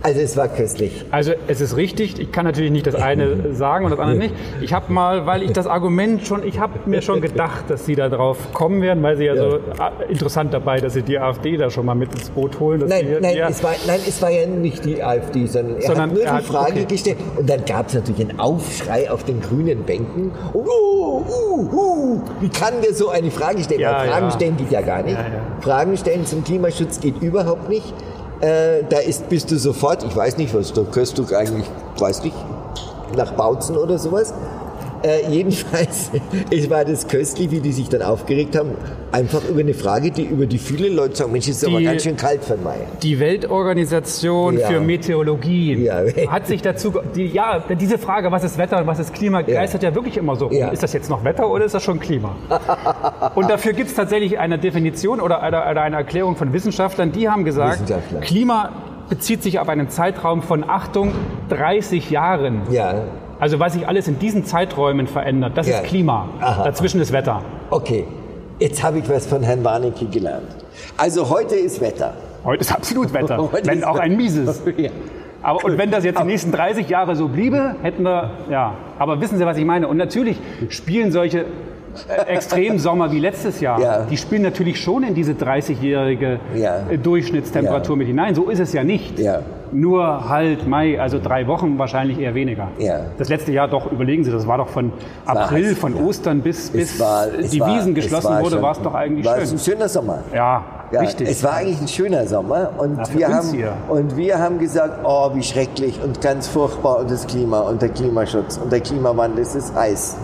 [0.00, 1.04] also es war köstlich.
[1.10, 2.20] Also es ist richtig.
[2.20, 4.34] Ich kann natürlich nicht das eine sagen und das andere nicht.
[4.60, 7.96] Ich habe mal, weil ich das Argument schon, ich habe mir schon gedacht, dass Sie
[7.96, 9.58] da drauf kommen werden, weil Sie ja, ja, so
[10.08, 12.84] interessant dabei, dass Sie die AfD da schon mal mit ins Boot holen.
[12.86, 15.82] Nein, Sie, nein, ja, es war, nein, es war ja nicht die AfD, sondern er
[15.82, 16.86] sondern hat nur die hat, Frage okay.
[16.88, 17.16] gestellt.
[17.36, 20.30] Und dann gab es natürlich einen Aufschrei auf den grünen Bänken.
[20.54, 23.80] Uh, uh, uh, wie kann der so eine Frage stellen?
[23.80, 25.18] Ja, Fragen stellen geht ja gar nicht.
[25.60, 27.92] Fragen stellen zum Klimaschutz geht überhaupt nicht.
[28.40, 31.66] Äh, da ist, bist du sofort, ich weiß nicht, was, da gehörst du eigentlich,
[31.98, 32.36] weiß nicht,
[33.16, 34.32] nach Bautzen oder sowas.
[35.02, 36.10] Äh, jedenfalls,
[36.50, 38.70] es war das köstlich, wie die sich dann aufgeregt haben,
[39.12, 42.02] einfach über eine Frage, die über die viele Leute sagen, Mensch, ist die, aber ganz
[42.02, 42.78] schön kalt von Mai.
[43.02, 44.68] Die Weltorganisation ja.
[44.68, 46.02] für Meteorologie ja.
[46.28, 49.82] hat sich dazu, die, ja, diese Frage, was ist Wetter und was ist Klima, geistert
[49.82, 50.72] ja, ja wirklich immer so rum.
[50.72, 52.36] Ist das jetzt noch Wetter oder ist das schon Klima?
[53.34, 57.44] und dafür gibt es tatsächlich eine Definition oder eine, eine Erklärung von Wissenschaftlern, die haben
[57.44, 58.70] gesagt, Klima
[59.08, 61.12] bezieht sich auf einen Zeitraum von, Achtung,
[61.48, 62.62] 30 Jahren.
[62.70, 63.04] Ja.
[63.40, 65.78] Also was sich alles in diesen Zeiträumen verändert, das ja.
[65.78, 66.28] ist Klima.
[66.40, 66.64] Aha.
[66.64, 67.42] Dazwischen ist Wetter.
[67.70, 68.04] Okay,
[68.58, 70.56] jetzt habe ich was von Herrn Warnecke gelernt.
[70.96, 72.14] Also heute ist Wetter.
[72.44, 74.62] Heute ist absolut Wetter, wenn auch ein mieses.
[74.76, 74.90] ja.
[75.42, 78.74] Aber, und wenn das jetzt die nächsten 30 Jahre so bliebe, hätten wir, ja.
[78.98, 79.86] Aber wissen Sie, was ich meine?
[79.86, 80.36] Und natürlich
[80.68, 81.44] spielen solche
[82.08, 84.04] äh, Extremsommer wie letztes Jahr, ja.
[84.04, 86.88] die spielen natürlich schon in diese 30-jährige ja.
[86.90, 87.98] Äh, Durchschnittstemperatur ja.
[87.98, 88.34] mit hinein.
[88.34, 89.18] So ist es ja nicht.
[89.72, 92.68] Nur halt Mai, also drei Wochen wahrscheinlich eher weniger.
[93.18, 94.92] Das letzte Jahr doch, überlegen Sie, das war doch von
[95.26, 98.94] April, von Ostern bis, bis war, die war, Wiesen geschlossen war wurde, war es doch
[98.94, 99.44] eigentlich war schön.
[99.44, 100.18] Es ein schöner Sommer.
[100.34, 101.28] Ja, ja, richtig.
[101.28, 105.30] Es war eigentlich ein schöner Sommer und, ja, wir haben, und wir haben gesagt, oh,
[105.34, 109.54] wie schrecklich und ganz furchtbar und das Klima und der Klimaschutz und der Klimawandel, es
[109.54, 110.16] ist heiß.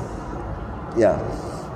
[0.97, 1.17] Ja.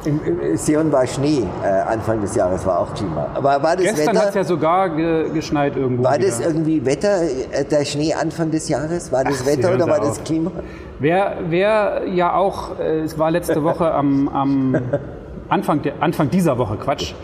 [0.05, 3.27] Im, im Sion war Schnee äh, Anfang des Jahres, war auch Klima.
[3.35, 6.05] Aber war das Gestern hat es ja sogar ge geschneit irgendwo.
[6.05, 6.27] War wieder.
[6.27, 9.11] das irgendwie Wetter, äh, der Schnee Anfang des Jahres?
[9.11, 10.51] War das Ach, Wetter oder war das Klima?
[10.99, 14.77] Wer, wer ja auch, äh, es war letzte Woche am, am
[15.49, 17.15] Anfang, der, Anfang dieser Woche, Quatsch,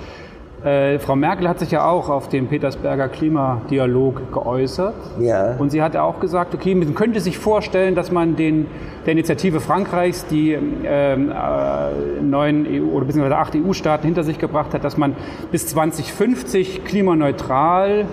[0.64, 4.94] äh, Frau Merkel hat sich ja auch auf dem Petersberger Klimadialog geäußert.
[5.20, 5.56] Ja.
[5.58, 8.66] Und sie hat auch gesagt, okay, man könnte sich vorstellen, dass man den,
[9.04, 14.72] der Initiative Frankreichs, die ähm, äh, neun EU oder beziehungsweise acht EU-Staaten hinter sich gebracht
[14.72, 15.14] hat, dass man
[15.52, 18.06] bis 2050 klimaneutral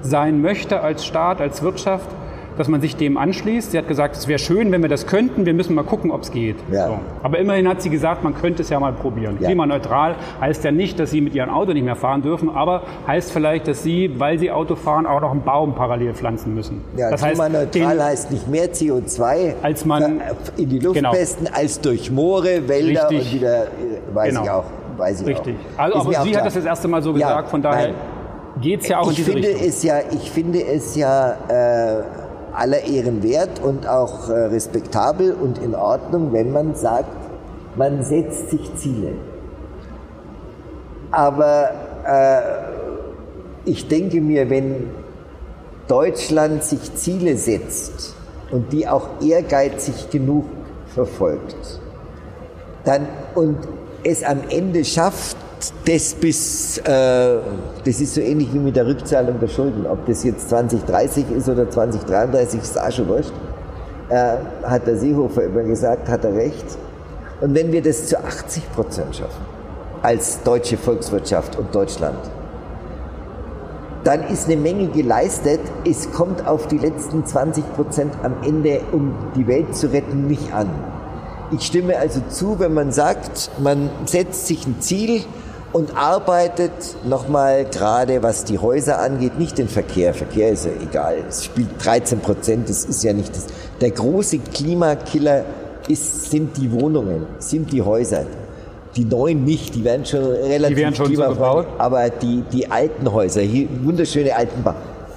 [0.00, 2.08] sein möchte als Staat, als Wirtschaft
[2.56, 3.72] dass man sich dem anschließt.
[3.72, 5.46] Sie hat gesagt, es wäre schön, wenn wir das könnten.
[5.46, 6.56] Wir müssen mal gucken, ob es geht.
[6.70, 6.88] Ja.
[6.88, 6.98] So.
[7.22, 9.36] Aber immerhin hat sie gesagt, man könnte es ja mal probieren.
[9.40, 9.46] Ja.
[9.46, 13.32] Klimaneutral heißt ja nicht, dass Sie mit Ihrem Auto nicht mehr fahren dürfen, aber heißt
[13.32, 16.82] vielleicht, dass Sie, weil Sie Auto fahren, auch noch einen Baum parallel pflanzen müssen.
[16.96, 20.20] Ja, das klimaneutral heißt, heißt nicht mehr CO2 als man
[20.56, 21.12] in die Luft genau.
[21.12, 23.26] pesten, als durch Moore, Wälder Richtig.
[23.26, 23.68] und wieder, äh,
[24.14, 24.42] weiß genau.
[24.42, 24.64] ich auch.
[24.96, 25.56] Weiß ich Richtig.
[25.76, 25.82] Auch.
[25.82, 27.90] Also, aber sie hat das das erste Mal so gesagt, von daher
[28.60, 29.68] geht es ja auch in diese finde Richtung.
[29.68, 31.36] Es ja, ich finde es ja...
[31.48, 32.25] Äh,
[32.56, 37.10] aller Ehren wert und auch äh, respektabel und in Ordnung, wenn man sagt,
[37.76, 39.12] man setzt sich Ziele.
[41.10, 41.70] Aber
[42.06, 42.40] äh,
[43.64, 44.90] ich denke mir, wenn
[45.88, 48.14] Deutschland sich Ziele setzt
[48.50, 50.44] und die auch ehrgeizig genug
[50.94, 51.80] verfolgt,
[52.84, 53.58] dann und
[54.02, 55.36] es am Ende schafft,
[55.84, 56.82] das bis, äh,
[57.84, 59.86] das ist so ähnlich wie mit der Rückzahlung der Schulden.
[59.86, 63.32] Ob das jetzt 2030 ist oder 2033, ist auch schon wurscht.
[64.08, 66.64] Äh, hat der Seehofer immer gesagt, hat er recht.
[67.40, 69.44] Und wenn wir das zu 80 Prozent schaffen,
[70.02, 72.18] als deutsche Volkswirtschaft und Deutschland,
[74.04, 75.60] dann ist eine Menge geleistet.
[75.84, 80.52] Es kommt auf die letzten 20 Prozent am Ende, um die Welt zu retten, nicht
[80.52, 80.70] an.
[81.50, 85.22] Ich stimme also zu, wenn man sagt, man setzt sich ein Ziel,
[85.76, 86.72] und arbeitet
[87.04, 90.14] nochmal gerade, was die Häuser angeht, nicht den Verkehr.
[90.14, 91.16] Verkehr ist ja egal.
[91.28, 93.44] Es spielt 13 Prozent, das ist ja nicht das.
[93.82, 95.44] Der große Klimakiller
[95.86, 98.24] ist, sind die Wohnungen, sind die Häuser.
[98.96, 101.66] Die neuen nicht, die werden schon relativ die werden schon so gebaut.
[101.76, 104.72] Aber die, die alten Häuser, hier wunderschöne alten Bau,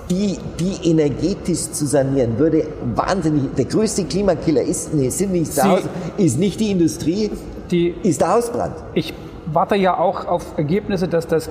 [0.09, 5.63] die, die energetisch zu sanieren, würde wahnsinnig, der größte Klimakiller ist, nee, sind nicht zu
[5.63, 5.83] Hause,
[6.17, 7.31] ist nicht die Industrie,
[7.71, 8.75] die, ist der Hausbrand.
[8.93, 9.13] Ich
[9.53, 11.49] warte ja auch auf Ergebnisse, dass das,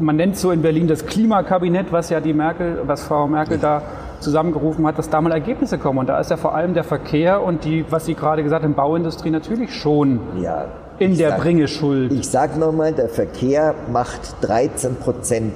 [0.00, 3.82] man nennt so in Berlin das Klimakabinett, was ja die Merkel, was Frau Merkel da
[4.20, 5.98] zusammengerufen hat, dass da mal Ergebnisse kommen.
[5.98, 8.74] Und da ist ja vor allem der Verkehr und die, was Sie gerade gesagt haben,
[8.74, 10.66] Bauindustrie natürlich schon ja,
[10.98, 12.12] in der sag, Bringe schuld.
[12.12, 15.52] Ich sage nochmal, der Verkehr macht 13 Prozent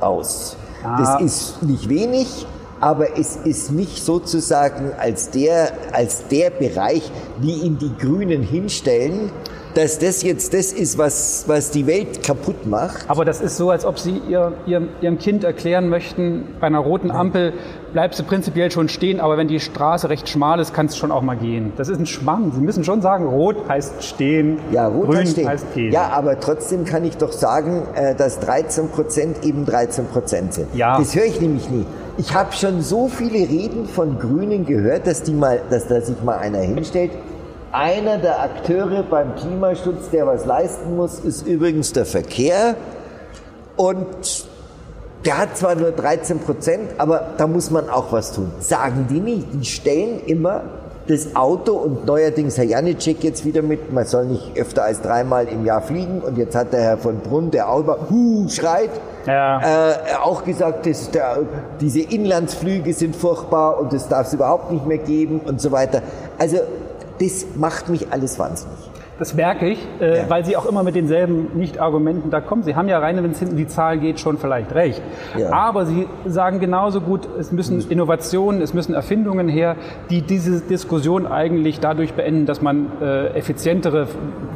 [0.00, 0.56] aus.
[0.84, 0.98] Ah.
[0.98, 2.46] Das ist nicht wenig,
[2.80, 9.30] aber es ist nicht sozusagen als der, als der Bereich, wie ihn die Grünen hinstellen,
[9.76, 13.04] dass das jetzt das ist, was, was die Welt kaputt macht.
[13.08, 16.78] Aber das ist so, als ob Sie ihr, ihr, Ihrem Kind erklären möchten, bei einer
[16.78, 17.52] roten Ampel
[17.92, 21.12] bleibst du prinzipiell schon stehen, aber wenn die Straße recht schmal ist, kannst du schon
[21.12, 21.74] auch mal gehen.
[21.76, 22.52] Das ist ein Schwamm.
[22.54, 25.48] Sie müssen schon sagen, rot heißt stehen, ja, rot grün heißt, stehen.
[25.48, 25.92] heißt gehen.
[25.92, 30.74] Ja, aber trotzdem kann ich doch sagen, äh, dass 13 Prozent eben 13 Prozent sind.
[30.74, 30.96] Ja.
[30.98, 31.84] Das höre ich nämlich nie.
[32.16, 36.22] Ich habe schon so viele Reden von Grünen gehört, dass, die mal, dass da sich
[36.22, 37.10] mal einer hinstellt
[37.72, 42.76] einer der Akteure beim Klimaschutz, der was leisten muss, ist übrigens der Verkehr.
[43.76, 44.46] Und
[45.24, 48.52] der hat zwar nur 13 Prozent, aber da muss man auch was tun.
[48.60, 49.46] Sagen die nicht.
[49.52, 50.62] Die stellen immer
[51.08, 55.46] das Auto und neuerdings Herr Janicek jetzt wieder mit, man soll nicht öfter als dreimal
[55.46, 58.90] im Jahr fliegen und jetzt hat der Herr von Brunn, der Auto, hu, schreit,
[59.26, 59.90] ja.
[59.90, 61.38] äh, auch gesagt, dass der,
[61.80, 66.02] diese Inlandsflüge sind furchtbar und das darf es überhaupt nicht mehr geben und so weiter.
[66.38, 66.58] Also
[67.18, 68.78] das macht mich alles wahnsinnig.
[69.18, 70.24] Das merke ich, äh, ja.
[70.28, 72.62] weil Sie auch immer mit denselben Nicht-Argumenten da kommen.
[72.64, 75.00] Sie haben ja rein, wenn es hinten die Zahl geht, schon vielleicht recht.
[75.38, 75.52] Ja.
[75.52, 79.76] Aber Sie sagen genauso gut, es müssen Innovationen, es müssen Erfindungen her,
[80.10, 84.06] die diese Diskussion eigentlich dadurch beenden, dass man äh, effizientere,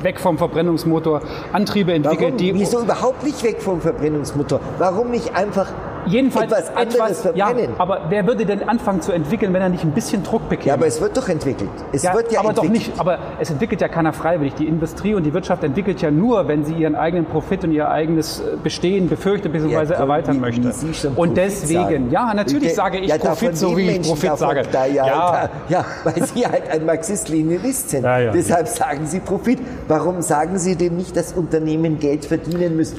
[0.02, 2.34] weg vom Verbrennungsmotor Antriebe entwickelt.
[2.34, 2.36] Warum?
[2.36, 4.60] Die Wieso überhaupt nicht weg vom Verbrennungsmotor?
[4.78, 5.72] Warum nicht einfach
[6.06, 7.70] Jedenfalls etwas anderes etwas, verbrennen.
[7.70, 10.68] Ja, aber wer würde denn anfangen zu entwickeln, wenn er nicht ein bisschen Druck bekäme?
[10.68, 11.70] Ja, aber es wird doch entwickelt.
[11.92, 12.80] Es ja, wird ja aber entwickelt.
[12.80, 13.00] doch nicht.
[13.00, 14.54] Aber es entwickelt ja keiner freiwillig.
[14.54, 17.88] Die Industrie und die Wirtschaft entwickelt ja nur, wenn sie ihren eigenen Profit und ihr
[17.88, 19.72] eigenes äh, Bestehen befürchtet bzw.
[19.72, 20.62] Ja, erweitern wie, möchte.
[20.62, 22.10] Wie und deswegen, sagen.
[22.10, 24.62] ja, natürlich sage ich ja, Profit, so wie ich Profit sage.
[24.70, 25.50] Da, ja, ja.
[25.68, 28.04] ja, weil Sie halt ein Marxist-Leninist sind.
[28.04, 29.58] Deshalb sagen Sie Profit.
[29.88, 32.98] Warum sagen Sie denn nicht, dass Unternehmen Geld verdienen müssen?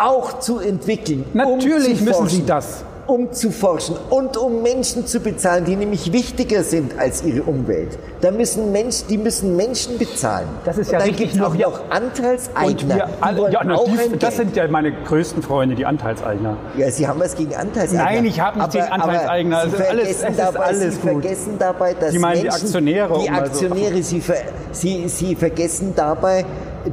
[0.00, 1.24] Auch zu entwickeln.
[1.32, 2.84] Natürlich um müssen sie das.
[3.06, 7.98] Um zu forschen und um Menschen zu bezahlen, die nämlich wichtiger sind als ihre Umwelt.
[8.20, 10.46] Da müssen Menschen, die müssen Menschen bezahlen.
[10.64, 11.32] Das ist ja und dann richtig.
[11.32, 13.08] Gibt auch noch Anteilseigner.
[13.20, 16.56] Alle, ja, na, die, das sind ja meine größten Freunde, die Anteilseigner.
[16.76, 18.04] Ja, Sie haben was gegen Anteilseigner.
[18.04, 19.58] Nein, ich habe nichts gegen Anteilseigner.
[19.58, 23.18] Aber Sie, vergessen, alles, dabei, alles Sie vergessen dabei, dass Sie meinen Menschen, die Aktionäre.
[23.24, 24.36] Die Aktionäre, Sie, ver,
[24.70, 26.44] Sie, Sie vergessen dabei,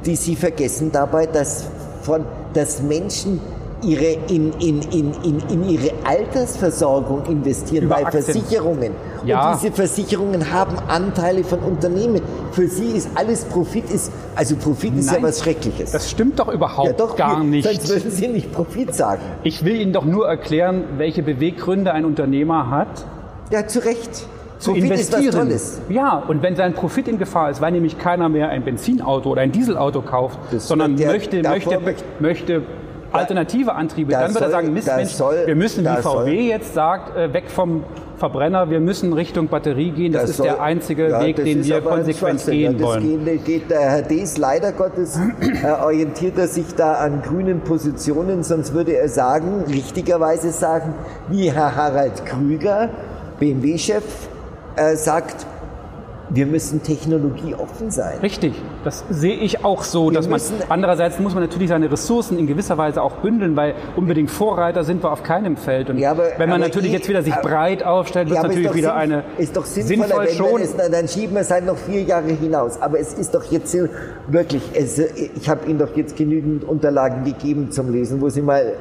[0.04, 1.66] die Sie vergessen dabei, dass
[2.08, 3.42] von dass Menschen
[3.84, 8.24] ihre, in, in, in, in, in ihre Altersversorgung investieren Über bei Aktien.
[8.24, 8.92] Versicherungen.
[9.26, 9.52] Ja.
[9.52, 12.22] Und diese Versicherungen haben Anteile von Unternehmen.
[12.54, 15.92] Für sie ist alles Profit, ist, also Profit Nein, ist ja was Schreckliches.
[15.92, 17.68] Das stimmt doch überhaupt ja, doch, gar nicht.
[17.68, 19.22] Sonst würden Sie nicht Profit sagen.
[19.44, 23.06] Ich will Ihnen doch nur erklären, welche Beweggründe ein Unternehmer hat.
[23.52, 24.26] Ja, zu Recht
[24.60, 25.52] zu Profit investieren.
[25.90, 29.42] Ja, und wenn sein Profit in Gefahr ist, weil nämlich keiner mehr ein Benzinauto oder
[29.42, 31.80] ein Dieselauto kauft, das sondern möchte, möchte,
[32.20, 32.64] möchte
[33.12, 36.74] alternative Antriebe, dann wird er sagen, Mist, Mensch, soll, wir müssen, wie VW soll, jetzt
[36.74, 37.84] sagt, äh, weg vom
[38.18, 40.12] Verbrenner, wir müssen Richtung Batterie gehen.
[40.12, 43.26] Das, das ist soll, der einzige ja, Weg, den wir konsequent gehen wollen.
[43.26, 48.44] Geht, geht der Herr Dees leider Gottes äh, orientiert er sich da an grünen Positionen,
[48.44, 50.94] sonst würde er sagen, richtigerweise sagen,
[51.30, 52.90] wie Herr Harald Krüger,
[53.40, 54.04] BMW-Chef,
[54.78, 55.46] äh, sagt,
[56.30, 58.18] wir müssen technologieoffen sein.
[58.22, 60.12] Richtig, das sehe ich auch so.
[60.12, 64.30] dass man, andererseits muss man natürlich seine Ressourcen in gewisser Weise auch bündeln, weil unbedingt
[64.30, 65.90] Vorreiter sind wir auf keinem Feld.
[65.90, 68.44] Und ja, aber, wenn man natürlich ich, jetzt wieder sich aber, breit aufstellt, wird es
[68.44, 70.62] ja, natürlich wieder eine ist doch sinnvoller, sinnvoll schon.
[70.62, 72.82] Es, dann schieben wir es halt noch vier Jahre hinaus.
[72.82, 73.76] Aber es ist doch jetzt
[74.28, 78.74] wirklich, es, ich habe Ihnen doch jetzt genügend Unterlagen gegeben zum Lesen, wo Sie mal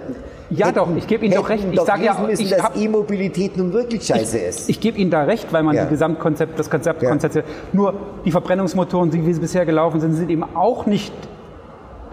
[0.50, 1.64] ja, hätten, doch, ich gebe Ihnen doch recht.
[1.70, 4.68] Ich sage ja, müssen, ich dass E-Mobilität nun wirklich scheiße ich, ist.
[4.68, 5.84] Ich gebe Ihnen da recht, weil man ja.
[5.86, 7.08] Gesamtkonzept, das Konzept, ja.
[7.08, 11.12] Konzept, nur die Verbrennungsmotoren, wie sie bisher gelaufen sind, sind eben auch nicht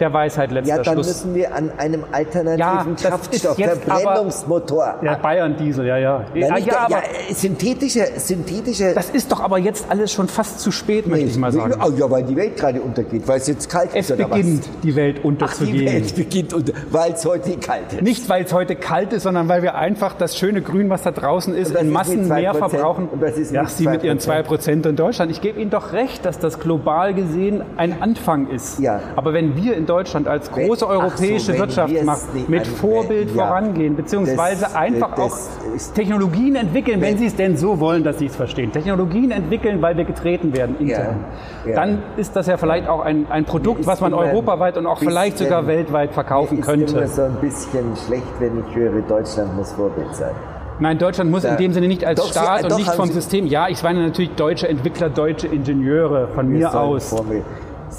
[0.04, 0.78] der Weisheit letzter Schluss.
[0.78, 1.08] Ja, dann Schluss.
[1.08, 4.96] müssen wir an einem alternativen ja, Kraftstoff, Verbrennungsmotor.
[5.02, 6.26] Der Bayern-Diesel, ja, ja.
[6.34, 7.02] Ja, ja, aber ja,
[7.34, 8.94] synthetische, synthetische...
[8.94, 11.76] Das ist doch aber jetzt alles schon fast zu spät, möchte ich mal sagen.
[11.82, 14.70] Oh, ja, weil die Welt gerade untergeht, weil es jetzt kalt es ist, Es beginnt,
[14.84, 15.76] die Welt unterzugehen.
[15.76, 18.02] Ach, die Welt beginnt, unter, weil es heute kalt ist.
[18.02, 21.12] Nicht, weil es heute kalt ist, sondern weil wir einfach das schöne Grün, was da
[21.12, 23.08] draußen ist, in Massen mehr verbrauchen.
[23.08, 25.32] Und das ist ja, Sie mit Ihren 2% in Deutschland.
[25.32, 28.80] Ich gebe Ihnen doch recht, dass das global gesehen ein Anfang ist.
[28.80, 29.00] Ja.
[29.16, 33.96] Aber wenn wir in Deutschland Deutschland als große europäische so, Wirtschaftsmacht mit Vorbild ja, vorangehen,
[33.96, 38.18] beziehungsweise das, einfach das, auch Technologien entwickeln, wenn, wenn Sie es denn so wollen, dass
[38.18, 38.72] Sie es verstehen.
[38.72, 41.18] Technologien entwickeln, weil wir getreten werden intern.
[41.64, 41.76] Ja, ja.
[41.76, 45.38] Dann ist das ja vielleicht auch ein, ein Produkt, was man europaweit und auch vielleicht
[45.38, 46.86] sogar weltweit verkaufen ist könnte.
[46.86, 50.34] Ist immer so ein bisschen schlecht, wenn ich höre, Deutschland muss Vorbild sein.
[50.80, 53.10] Nein, Deutschland muss da, in dem Sinne nicht als doch, Staat Sie, und nicht vom
[53.12, 53.46] System.
[53.46, 57.14] Ja, ich meine natürlich deutsche Entwickler, deutsche Ingenieure von mir aus.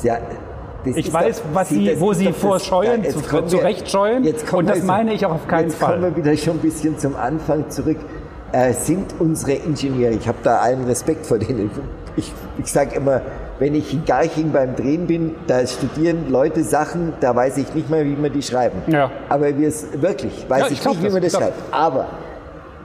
[0.02, 0.18] Ja,
[0.84, 4.26] ich weiß, doch, was Sie, wo Sie vorscheuen, zu, zu Recht scheuen.
[4.52, 5.94] und das meine ich auch auf keinen jetzt Fall.
[5.94, 7.98] Jetzt kommen wir wieder schon ein bisschen zum Anfang zurück.
[8.52, 11.70] Äh, sind unsere Ingenieure, ich habe da allen Respekt vor denen.
[12.16, 13.20] Ich, ich sage immer,
[13.58, 17.90] wenn ich in Garching beim Drehen bin, da studieren Leute Sachen, da weiß ich nicht
[17.90, 18.82] mehr, wie man die schreiben.
[18.86, 19.10] Ja.
[19.28, 21.54] Aber wir es wirklich, weiß ja, ich, ich nicht, wie man das schreibt.
[21.72, 22.06] Aber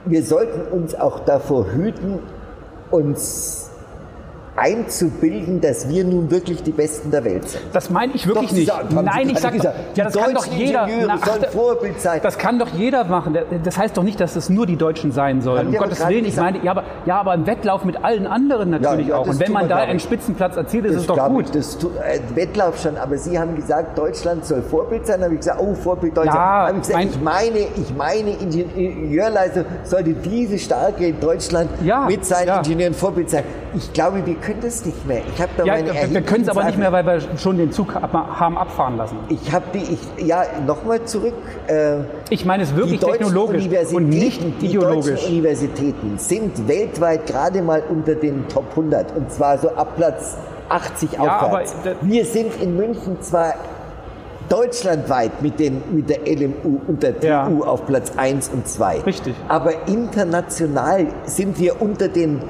[0.04, 2.20] wir sollten uns auch davor hüten,
[2.90, 3.59] uns
[4.60, 7.62] einzubilden, dass wir nun wirklich die Besten der Welt sind.
[7.72, 8.68] Das meine ich wirklich doch, nicht.
[8.68, 9.58] Sagen, Nein, ich sage,
[9.94, 10.86] ja, das kann doch jeder.
[11.06, 12.20] Na, ach, Vorbild sein.
[12.22, 13.36] Das kann doch jeder machen.
[13.64, 15.68] Das heißt doch nicht, dass es nur die Deutschen sein sollen.
[15.68, 19.08] Um Gottes Willen, ich meine, ja aber, ja, aber im Wettlauf mit allen anderen natürlich
[19.08, 19.26] ja, ja, auch.
[19.26, 21.46] Und wenn man da einen Spitzenplatz erzielt, ist es doch gut.
[21.46, 25.20] Ich, das äh, Wettlauf schon, aber Sie haben gesagt, Deutschland soll Vorbild sein.
[25.20, 26.36] Da habe ich gesagt, oh, Vorbild Deutschland.
[26.36, 32.58] Ja, ich, gesagt, ich, meine, ich meine, Ingenieurleistung sollte diese starke Deutschland ja, mit seinen
[32.58, 33.44] Ingenieuren Vorbild sein.
[33.74, 35.22] Ich glaube, wir können das nicht mehr.
[35.34, 37.72] Ich habe da ja, meine wir können es aber nicht mehr, weil wir schon den
[37.72, 39.16] Zug haben abfahren lassen.
[39.28, 41.34] Ich habe die, ich, ja, nochmal zurück.
[41.66, 41.98] Äh,
[42.30, 45.24] ich meine es wirklich technologisch und nicht ideologisch.
[45.26, 50.36] Die Universitäten sind weltweit gerade mal unter den Top 100 und zwar so ab Platz
[50.68, 51.74] 80 ja, aufwärts.
[51.82, 53.54] Aber, wir sind in München zwar
[54.48, 57.46] deutschlandweit mit, den, mit der LMU und der TU ja.
[57.46, 59.00] auf Platz 1 und 2.
[59.00, 59.34] Richtig.
[59.48, 62.40] Aber international sind wir unter den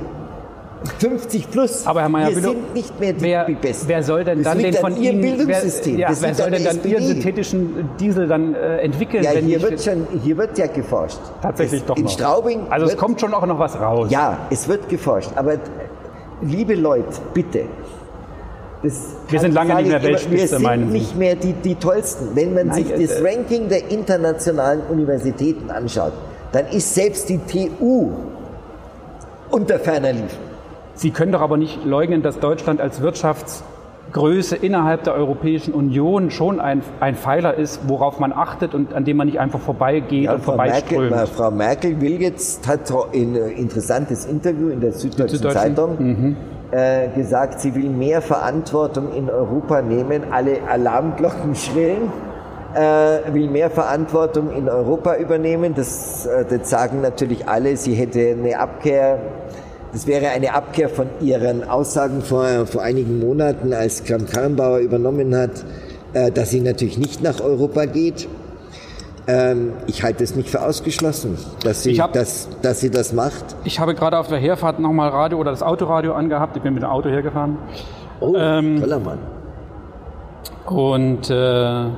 [0.99, 1.87] 50 plus.
[1.87, 3.88] Aber Herr Mayer, wir sind nicht mehr die, wer, die Besten.
[3.88, 5.99] Wer soll denn das dann den von Ihr Ihnen, Bildungssystem?
[5.99, 6.85] Wer, ja, wer soll denn dann.
[6.85, 9.23] Ihren synthetischen Diesel dann äh, entwickeln?
[9.23, 11.19] Ja, hier, wird schon, hier wird ja geforscht.
[11.43, 12.11] Tatsächlich es, doch in noch.
[12.11, 14.11] Straubing also es kommt schon auch noch was raus.
[14.11, 15.31] Ja, es wird geforscht.
[15.37, 15.57] Aber
[16.40, 17.64] liebe Leute, bitte.
[18.83, 22.29] wir sind lange nicht mehr Weltspitze, meinen Wir sind nicht mehr die, die Tollsten.
[22.35, 26.12] Wenn man Nein, sich äh, das Ranking der internationalen Universitäten anschaut,
[26.53, 28.12] dann ist selbst die TU
[29.51, 30.49] unter ferner Liefen.
[31.00, 36.60] Sie können doch aber nicht leugnen, dass Deutschland als Wirtschaftsgröße innerhalb der Europäischen Union schon
[36.60, 40.34] ein, ein Pfeiler ist, worauf man achtet und an dem man nicht einfach vorbeigeht ja,
[40.34, 41.08] und Frau vorbeiströmt.
[41.08, 45.74] Merkel, Frau Merkel will jetzt, hat ein interessantes Interview in der Süddeutschen, Süddeutschen?
[45.74, 46.36] Zeitung mhm.
[46.70, 52.12] äh, gesagt, sie will mehr Verantwortung in Europa nehmen, alle Alarmglocken schrillen.
[52.74, 55.74] Äh, will mehr Verantwortung in Europa übernehmen.
[55.74, 59.18] Das, äh, das sagen natürlich alle, sie hätte eine Abkehr
[59.92, 65.64] das wäre eine Abkehr von Ihren Aussagen vor, vor einigen Monaten, als Kram-Karrenbauer übernommen hat,
[66.12, 68.29] äh, dass sie natürlich nicht nach Europa geht.
[69.26, 73.44] Ähm, ich halte es nicht für ausgeschlossen, dass sie, hab, das, dass sie das macht.
[73.64, 76.57] Ich habe gerade auf der Herfahrt nochmal Radio oder das Autoradio angehabt.
[76.57, 77.59] Ich bin mit dem Auto hergefahren.
[78.20, 79.18] Oh, ähm, toller Mann.
[80.66, 81.90] Und äh,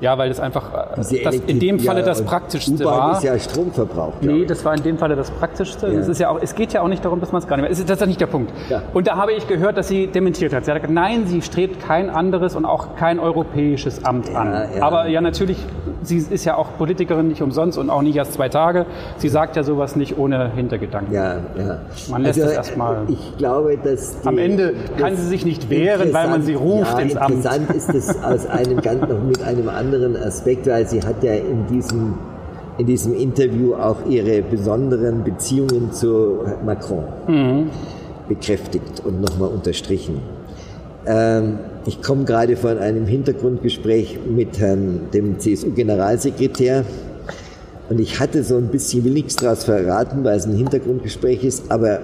[0.00, 3.16] ja, weil das einfach das in dem Falle ja, das Praktischste war.
[3.16, 4.14] ist ja Stromverbrauch.
[4.20, 5.88] Nee, das war in dem Falle das Praktischste.
[5.88, 5.98] Ja.
[5.98, 7.62] Das ist ja auch, es geht ja auch nicht darum, dass man es gar nicht
[7.62, 7.70] mehr.
[7.70, 8.52] Das ist nicht der Punkt.
[8.68, 8.82] Ja.
[8.94, 10.64] Und da habe ich gehört, dass sie dementiert hat.
[10.64, 14.80] Sie hat gesagt, nein, sie strebt kein anderes und auch kein europäisches Amt an.
[14.80, 15.58] Aber ja, natürlich,
[16.02, 18.86] sie ist ja auch Politikerin nicht umsonst und auch nicht erst zwei Tage.
[19.18, 21.14] Sie sagt ja sowas nicht ohne Hintergedanken.
[21.14, 21.78] Ja, ja.
[22.10, 23.04] Man lässt also, es erstmal.
[23.08, 24.20] Ich glaube, dass.
[24.20, 27.36] Die, Am Ende kann sie sich nicht wehren, weil man sie ruft ins Amt.
[27.36, 31.22] Interessant ist es aus einem ganz noch mit einem anderen anderen Aspekt, weil sie hat
[31.22, 32.14] ja in diesem,
[32.78, 37.70] in diesem Interview auch ihre besonderen Beziehungen zu Macron mhm.
[38.28, 40.20] bekräftigt und nochmal unterstrichen.
[41.06, 46.84] Ähm, ich komme gerade von einem Hintergrundgespräch mit Herrn, dem CSU-Generalsekretär.
[47.88, 51.72] Und ich hatte so ein bisschen, will nichts daraus verraten, weil es ein Hintergrundgespräch ist,
[51.72, 52.00] aber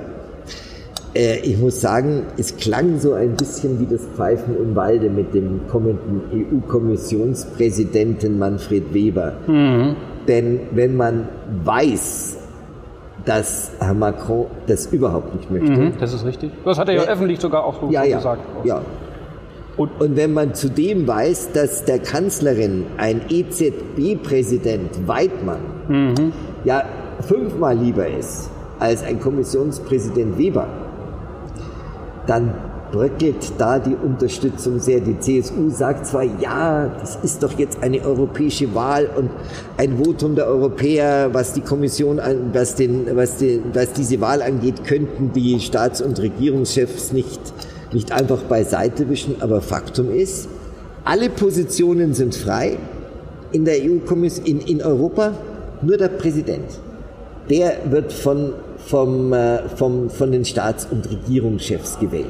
[1.15, 5.35] äh, ich muss sagen, es klang so ein bisschen wie das Pfeifen im Walde mit
[5.35, 9.35] dem kommenden EU-Kommissionspräsidenten Manfred Weber.
[9.47, 9.95] Mhm.
[10.27, 11.29] Denn wenn man
[11.65, 12.39] weiß,
[13.25, 15.71] dass Herr Macron das überhaupt nicht möchte.
[15.71, 16.53] Mhm, das ist richtig.
[16.65, 18.43] Das hat er ja äh, öffentlich sogar auch so ja, gesagt.
[18.65, 18.83] Ja.
[19.77, 26.33] Und, und, wenn man zudem weiß, dass der Kanzlerin ein EZB-Präsident Weidmann mhm.
[26.65, 26.83] ja
[27.27, 30.67] fünfmal lieber ist als ein Kommissionspräsident Weber,
[32.27, 32.55] dann
[32.93, 35.01] bröckelt da die Unterstützung sehr.
[35.01, 39.31] Die CSU sagt zwar, ja, das ist doch jetzt eine europäische Wahl und
[39.77, 42.21] ein Votum der Europäer, was die Kommission,
[42.53, 47.41] was, den, was, den, was diese Wahl angeht, könnten die Staats- und Regierungschefs nicht,
[47.93, 49.41] nicht einfach beiseite wischen.
[49.41, 50.49] Aber Faktum ist,
[51.09, 52.79] Alle Positionen sind frei
[53.53, 55.35] in der EU-Kommission, in, in Europa,
[55.81, 56.67] nur der Präsident.
[57.49, 62.27] Der wird von, vom, äh, vom, von den Staats- und Regierungschefs gewählt.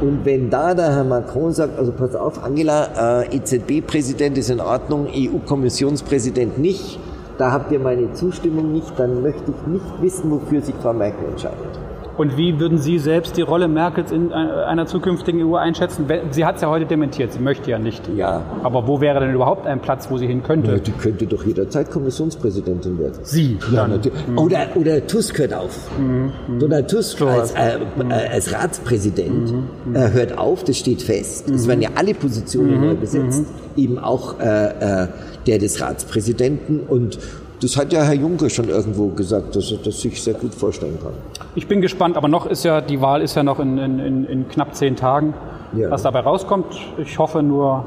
[0.00, 4.60] Und wenn da der Herr Macron sagt, also pass auf, Angela, äh, EZB-Präsident ist in
[4.60, 6.98] Ordnung, EU-Kommissionspräsident nicht,
[7.36, 11.28] da habt ihr meine Zustimmung nicht, dann möchte ich nicht wissen, wofür sich Frau Merkel
[11.28, 11.89] entscheidet.
[12.20, 16.04] Und wie würden Sie selbst die Rolle Merkels in einer zukünftigen EU einschätzen?
[16.32, 18.02] Sie hat es ja heute dementiert, sie möchte ja nicht.
[18.14, 18.42] Ja.
[18.62, 20.72] Aber wo wäre denn überhaupt ein Platz, wo sie hin könnte?
[20.72, 23.20] Ja, die könnte doch jederzeit Kommissionspräsidentin werden.
[23.22, 23.56] Sie?
[23.72, 24.28] Ja, natürlich.
[24.28, 24.36] Mhm.
[24.36, 25.90] Oder, oder Tusk hört auf.
[25.98, 26.58] Mhm.
[26.58, 28.10] Donald Tusk als, äh, mhm.
[28.10, 29.54] äh, als Ratspräsident
[29.86, 29.96] mhm.
[29.96, 31.48] äh, hört auf, das steht fest.
[31.48, 32.86] Es werden ja alle Positionen mhm.
[32.86, 33.46] neu besetzt.
[33.76, 33.82] Mhm.
[33.82, 35.08] Eben auch äh, äh,
[35.46, 37.18] der des Ratspräsidenten und
[37.60, 40.98] das hat ja Herr Juncker schon irgendwo gesagt, dass er das sich sehr gut vorstellen
[41.02, 41.12] kann.
[41.54, 44.48] Ich bin gespannt, aber noch ist ja, die Wahl ist ja noch in, in, in
[44.48, 45.34] knapp zehn Tagen,
[45.76, 45.90] ja.
[45.90, 46.66] was dabei rauskommt.
[46.98, 47.84] Ich hoffe nur,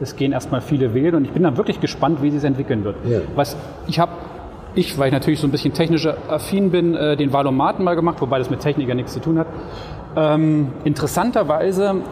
[0.00, 2.84] es gehen erstmal viele wählen und ich bin dann wirklich gespannt, wie sich es entwickeln
[2.84, 2.96] wird.
[3.08, 3.20] Ja.
[3.36, 3.56] Was
[3.86, 4.12] ich habe
[4.74, 8.20] ich, weil ich natürlich so ein bisschen technischer affin bin, äh, den Valomaten mal gemacht,
[8.20, 9.46] wobei das mit Technik ja nichts zu tun hat.
[10.16, 12.02] Ähm, interessanterweise,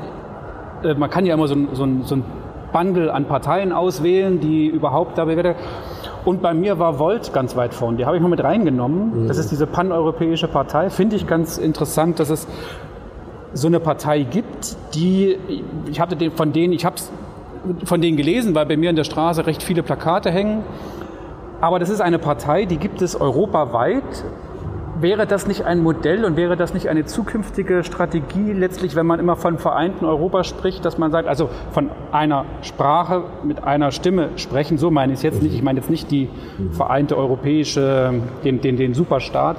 [0.84, 2.24] äh, man kann ja immer so, so, so ein
[2.72, 5.54] Bundle an Parteien auswählen, die überhaupt dabei werden.
[6.24, 7.96] Und bei mir war Volt ganz weit vorne.
[7.96, 9.24] Die habe ich mal mit reingenommen.
[9.24, 9.28] Mhm.
[9.28, 10.90] Das ist diese paneuropäische Partei.
[10.90, 12.46] Finde ich ganz interessant, dass es
[13.54, 15.36] so eine Partei gibt, die,
[15.90, 17.10] ich hatte den, von denen, ich habe es
[17.84, 20.64] von denen gelesen, weil bei mir in der Straße recht viele Plakate hängen.
[21.60, 24.24] Aber das ist eine Partei, die gibt es europaweit
[25.02, 29.18] Wäre das nicht ein Modell und wäre das nicht eine zukünftige Strategie, letztlich, wenn man
[29.18, 34.28] immer von vereinten Europa spricht, dass man sagt, also von einer Sprache mit einer Stimme
[34.36, 35.56] sprechen, so meine ich es jetzt nicht.
[35.56, 36.28] Ich meine jetzt nicht die
[36.70, 39.56] vereinte europäische, den, den, den Superstaat.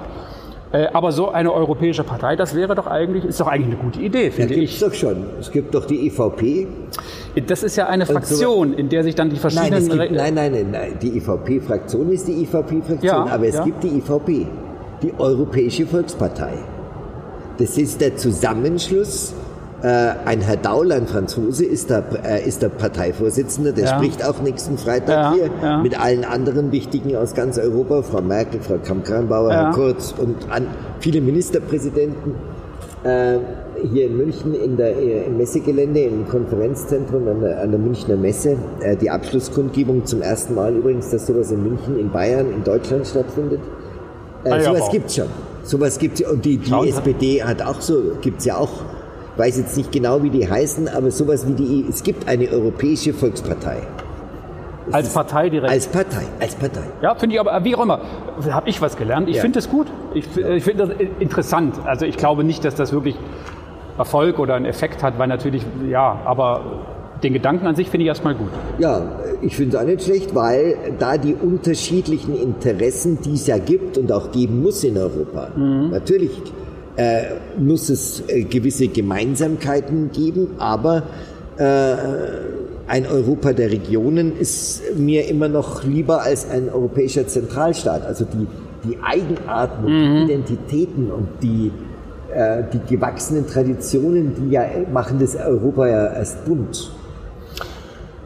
[0.71, 3.99] Äh, aber so eine europäische Partei, das wäre doch eigentlich, ist doch eigentlich eine gute
[3.99, 4.79] Idee, finde ja, ich.
[4.79, 5.25] Ja, doch schon.
[5.41, 6.67] Es gibt doch die EVP.
[7.45, 9.87] Das ist ja eine Fraktion, so, in der sich dann die verschiedenen...
[9.87, 13.65] Nein, gibt, nein, nein, nein, nein, Die EVP-Fraktion ist die EVP-Fraktion, ja, aber es ja.
[13.65, 14.47] gibt die EVP
[15.03, 16.53] die Europäische Volkspartei.
[17.57, 19.33] Das ist der Zusammenschluss.
[19.83, 23.73] Äh, ein Herr Daul, ein Franzose, ist der, äh, ist der Parteivorsitzende.
[23.73, 23.95] Der ja.
[23.95, 25.77] spricht auch nächsten Freitag ja, hier ja.
[25.83, 28.01] mit allen anderen Wichtigen aus ganz Europa.
[28.01, 30.37] Frau Merkel, Frau Kamm-Kranbauer, Herr Kurz und
[30.99, 32.35] viele Ministerpräsidenten.
[33.03, 33.39] Äh,
[33.91, 38.55] hier in München in der, im Messegelände, im Konferenzzentrum an der, an der Münchner Messe.
[39.01, 43.59] Die Abschlusskundgebung zum ersten Mal übrigens, dass sowas in München, in Bayern, in Deutschland stattfindet.
[44.43, 45.27] Äh, sowas gibt es schon.
[45.63, 48.71] Sowas gibt's und die, die SPD hat auch so, gibt es ja auch.
[49.35, 53.13] Weiß jetzt nicht genau, wie die heißen, aber sowas wie die, es gibt eine europäische
[53.13, 53.77] Volkspartei.
[54.87, 55.71] Es als Partei direkt?
[55.71, 56.83] Als Partei, als Partei.
[57.01, 58.01] Ja, finde ich aber, wie auch immer,
[58.51, 59.29] habe ich was gelernt.
[59.29, 59.41] Ich ja.
[59.41, 59.87] finde das gut.
[60.13, 61.79] Ich, ich finde das interessant.
[61.85, 63.15] Also ich glaube nicht, dass das wirklich
[63.97, 66.61] Erfolg oder einen Effekt hat, weil natürlich, ja, aber
[67.23, 68.49] den Gedanken an sich finde ich erstmal gut.
[68.77, 69.01] Ja,
[69.45, 73.97] ich finde es auch nicht schlecht, weil da die unterschiedlichen Interessen, die es ja gibt
[73.97, 75.91] und auch geben muss in Europa, mhm.
[75.91, 76.31] natürlich
[76.95, 77.23] äh,
[77.57, 81.03] muss es äh, gewisse Gemeinsamkeiten geben, aber
[81.57, 81.95] äh,
[82.87, 88.05] ein Europa der Regionen ist mir immer noch lieber als ein europäischer Zentralstaat.
[88.05, 88.47] Also die,
[88.87, 90.27] die Eigenarten und mhm.
[90.27, 91.71] die Identitäten und die,
[92.33, 96.91] äh, die gewachsenen Traditionen, die ja machen das Europa ja erst bunt.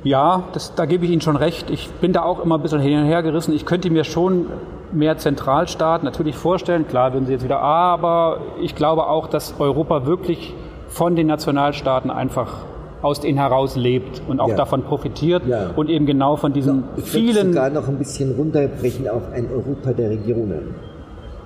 [0.08, 1.70] Ja, das, da gebe ich Ihnen schon recht.
[1.70, 3.54] Ich bin da auch immer ein bisschen hin und her gerissen.
[3.54, 4.46] Ich könnte mir schon
[4.94, 6.88] mehr Zentralstaat natürlich vorstellen.
[6.88, 10.54] Klar, würden Sie jetzt wieder, aber ich glaube auch, dass Europa wirklich
[10.88, 12.54] von den Nationalstaaten einfach
[13.02, 14.56] aus denen heraus lebt und auch ja.
[14.56, 15.72] davon profitiert ja.
[15.76, 17.50] und eben genau von diesen ich vielen.
[17.50, 20.74] sogar noch ein bisschen runterbrechen auf ein Europa der Regionen.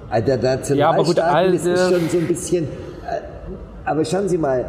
[0.10, 2.66] Also der Nationalstaaten ja, aber gut, all, ist schon so ein bisschen.
[2.66, 3.22] Äh,
[3.86, 4.66] aber schauen Sie mal,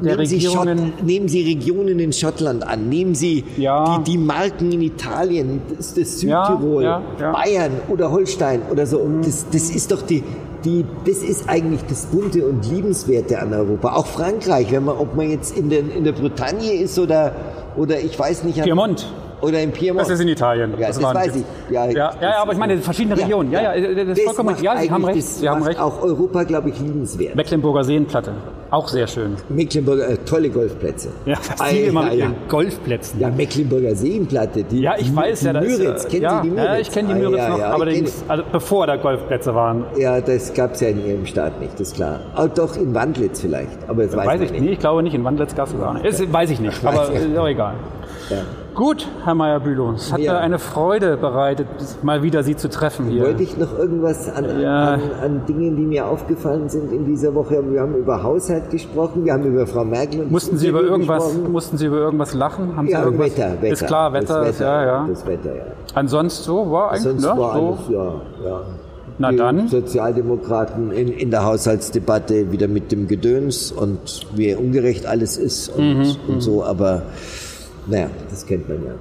[0.00, 0.68] nehmen Sie, Schott,
[1.02, 3.98] nehmen Sie, Regionen in Schottland an, nehmen Sie ja.
[3.98, 8.98] die, die, Marken in Italien, das, das Südtirol, ja, ja, Bayern oder Holstein oder so.
[8.98, 10.22] Und das, das ist doch die,
[10.64, 13.94] die, das ist eigentlich das Bunte und Liebenswerte an Europa.
[13.94, 17.32] Auch Frankreich, wenn man, ob man jetzt in, den, in der Bretagne ist oder,
[17.76, 18.62] oder ich weiß nicht.
[18.62, 19.06] Piemont.
[19.44, 20.00] Oder in Piemont.
[20.00, 20.72] Das ist in Italien.
[20.78, 21.44] Ja, das, das weiß ich.
[21.70, 23.50] Ja, ja, ja, aber ich meine verschiedene Regionen.
[23.52, 25.22] Ja, ja, das, das ist vollkommen Ja, Sie haben recht.
[25.22, 25.78] Sie haben recht.
[25.78, 27.36] Auch Europa, glaube ich, liebenswert.
[27.36, 28.32] Mecklenburger Seenplatte.
[28.70, 29.36] Auch sehr schön.
[29.48, 31.10] Mecklenburger, äh, tolle Golfplätze.
[31.26, 32.32] Ja, das ah, immer mit ja.
[32.48, 33.20] Golfplätzen.
[33.20, 34.64] Ja, Mecklenburger Seenplatte.
[34.64, 35.52] Die, ja, ich weiß die ja.
[35.52, 36.64] Müritz, kennt ja, die Müritz?
[36.64, 39.84] Ja, ich kenne die Müritz ah, noch, allerdings, also bevor da Golfplätze waren.
[39.96, 42.20] Ja, das gab es ja in Ihrem Staat nicht, das ist klar.
[42.34, 44.60] Auch doch in Wandlitz vielleicht, aber das weiß, weiß ich nicht.
[44.62, 46.06] Nee, ich glaube nicht, in Wandlitz gab es auch nicht.
[46.06, 47.74] Das weiß ich nicht, aber ist auch egal.
[48.30, 48.38] Ja.
[48.74, 50.32] Gut, Herr Meyer-Bülow, es hat ja.
[50.32, 51.68] mir eine Freude bereitet,
[52.02, 53.22] mal wieder Sie zu treffen hier.
[53.22, 54.94] Wollte ich noch irgendwas an, ja.
[54.94, 57.62] an, an, Dingen, die mir aufgefallen sind in dieser Woche?
[57.70, 61.24] Wir haben über Haushalt gesprochen, wir haben über Frau Merkel und Mussten Sie über irgendwas,
[61.24, 61.52] gesprochen.
[61.52, 62.76] mussten Sie über irgendwas lachen?
[62.76, 63.36] Haben ja, Sie irgendwas?
[63.36, 63.72] Wetter, Wetter.
[63.72, 65.06] Ist klar, Wetter, das Wetter, ja, ja.
[65.08, 65.64] Das Wetter, ja.
[65.94, 67.42] Ansonsten so war eigentlich, Ansonsten ne?
[67.42, 67.66] war so.
[67.66, 68.04] alles, ja,
[68.44, 68.60] ja.
[69.18, 69.68] Na die dann.
[69.68, 75.98] Sozialdemokraten in, in der Haushaltsdebatte wieder mit dem Gedöns und wie ungerecht alles ist und,
[75.98, 76.62] mhm, und so, mhm.
[76.62, 77.02] aber
[77.86, 78.92] naja, das kennt man ja.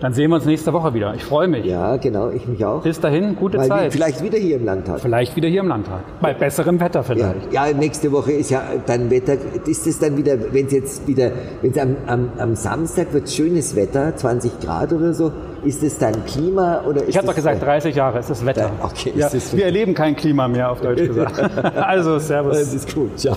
[0.00, 1.14] Dann sehen wir uns nächste Woche wieder.
[1.14, 1.64] Ich freue mich.
[1.64, 2.82] Ja, genau, ich mich auch.
[2.82, 3.92] Bis dahin, gute Mal, Zeit.
[3.92, 5.00] Vielleicht wieder hier im Landtag.
[5.00, 6.00] Vielleicht wieder hier im Landtag.
[6.20, 7.50] Bei besserem Wetter vielleicht.
[7.50, 9.38] Ja, ja nächste Woche ist ja dann Wetter.
[9.66, 11.30] Ist es dann wieder, wenn es jetzt wieder,
[11.62, 15.32] wenn es am, am, am Samstag wird schönes Wetter, 20 Grad oder so,
[15.64, 18.70] ist es dann Klima oder ist Ich habe doch gesagt, 30 Jahre ist das Wetter.
[18.82, 21.40] okay, ja, wir erleben kein Klima mehr, auf Deutsch gesagt.
[21.74, 22.58] also, Servus.
[22.58, 23.36] Das ist gut, ciao.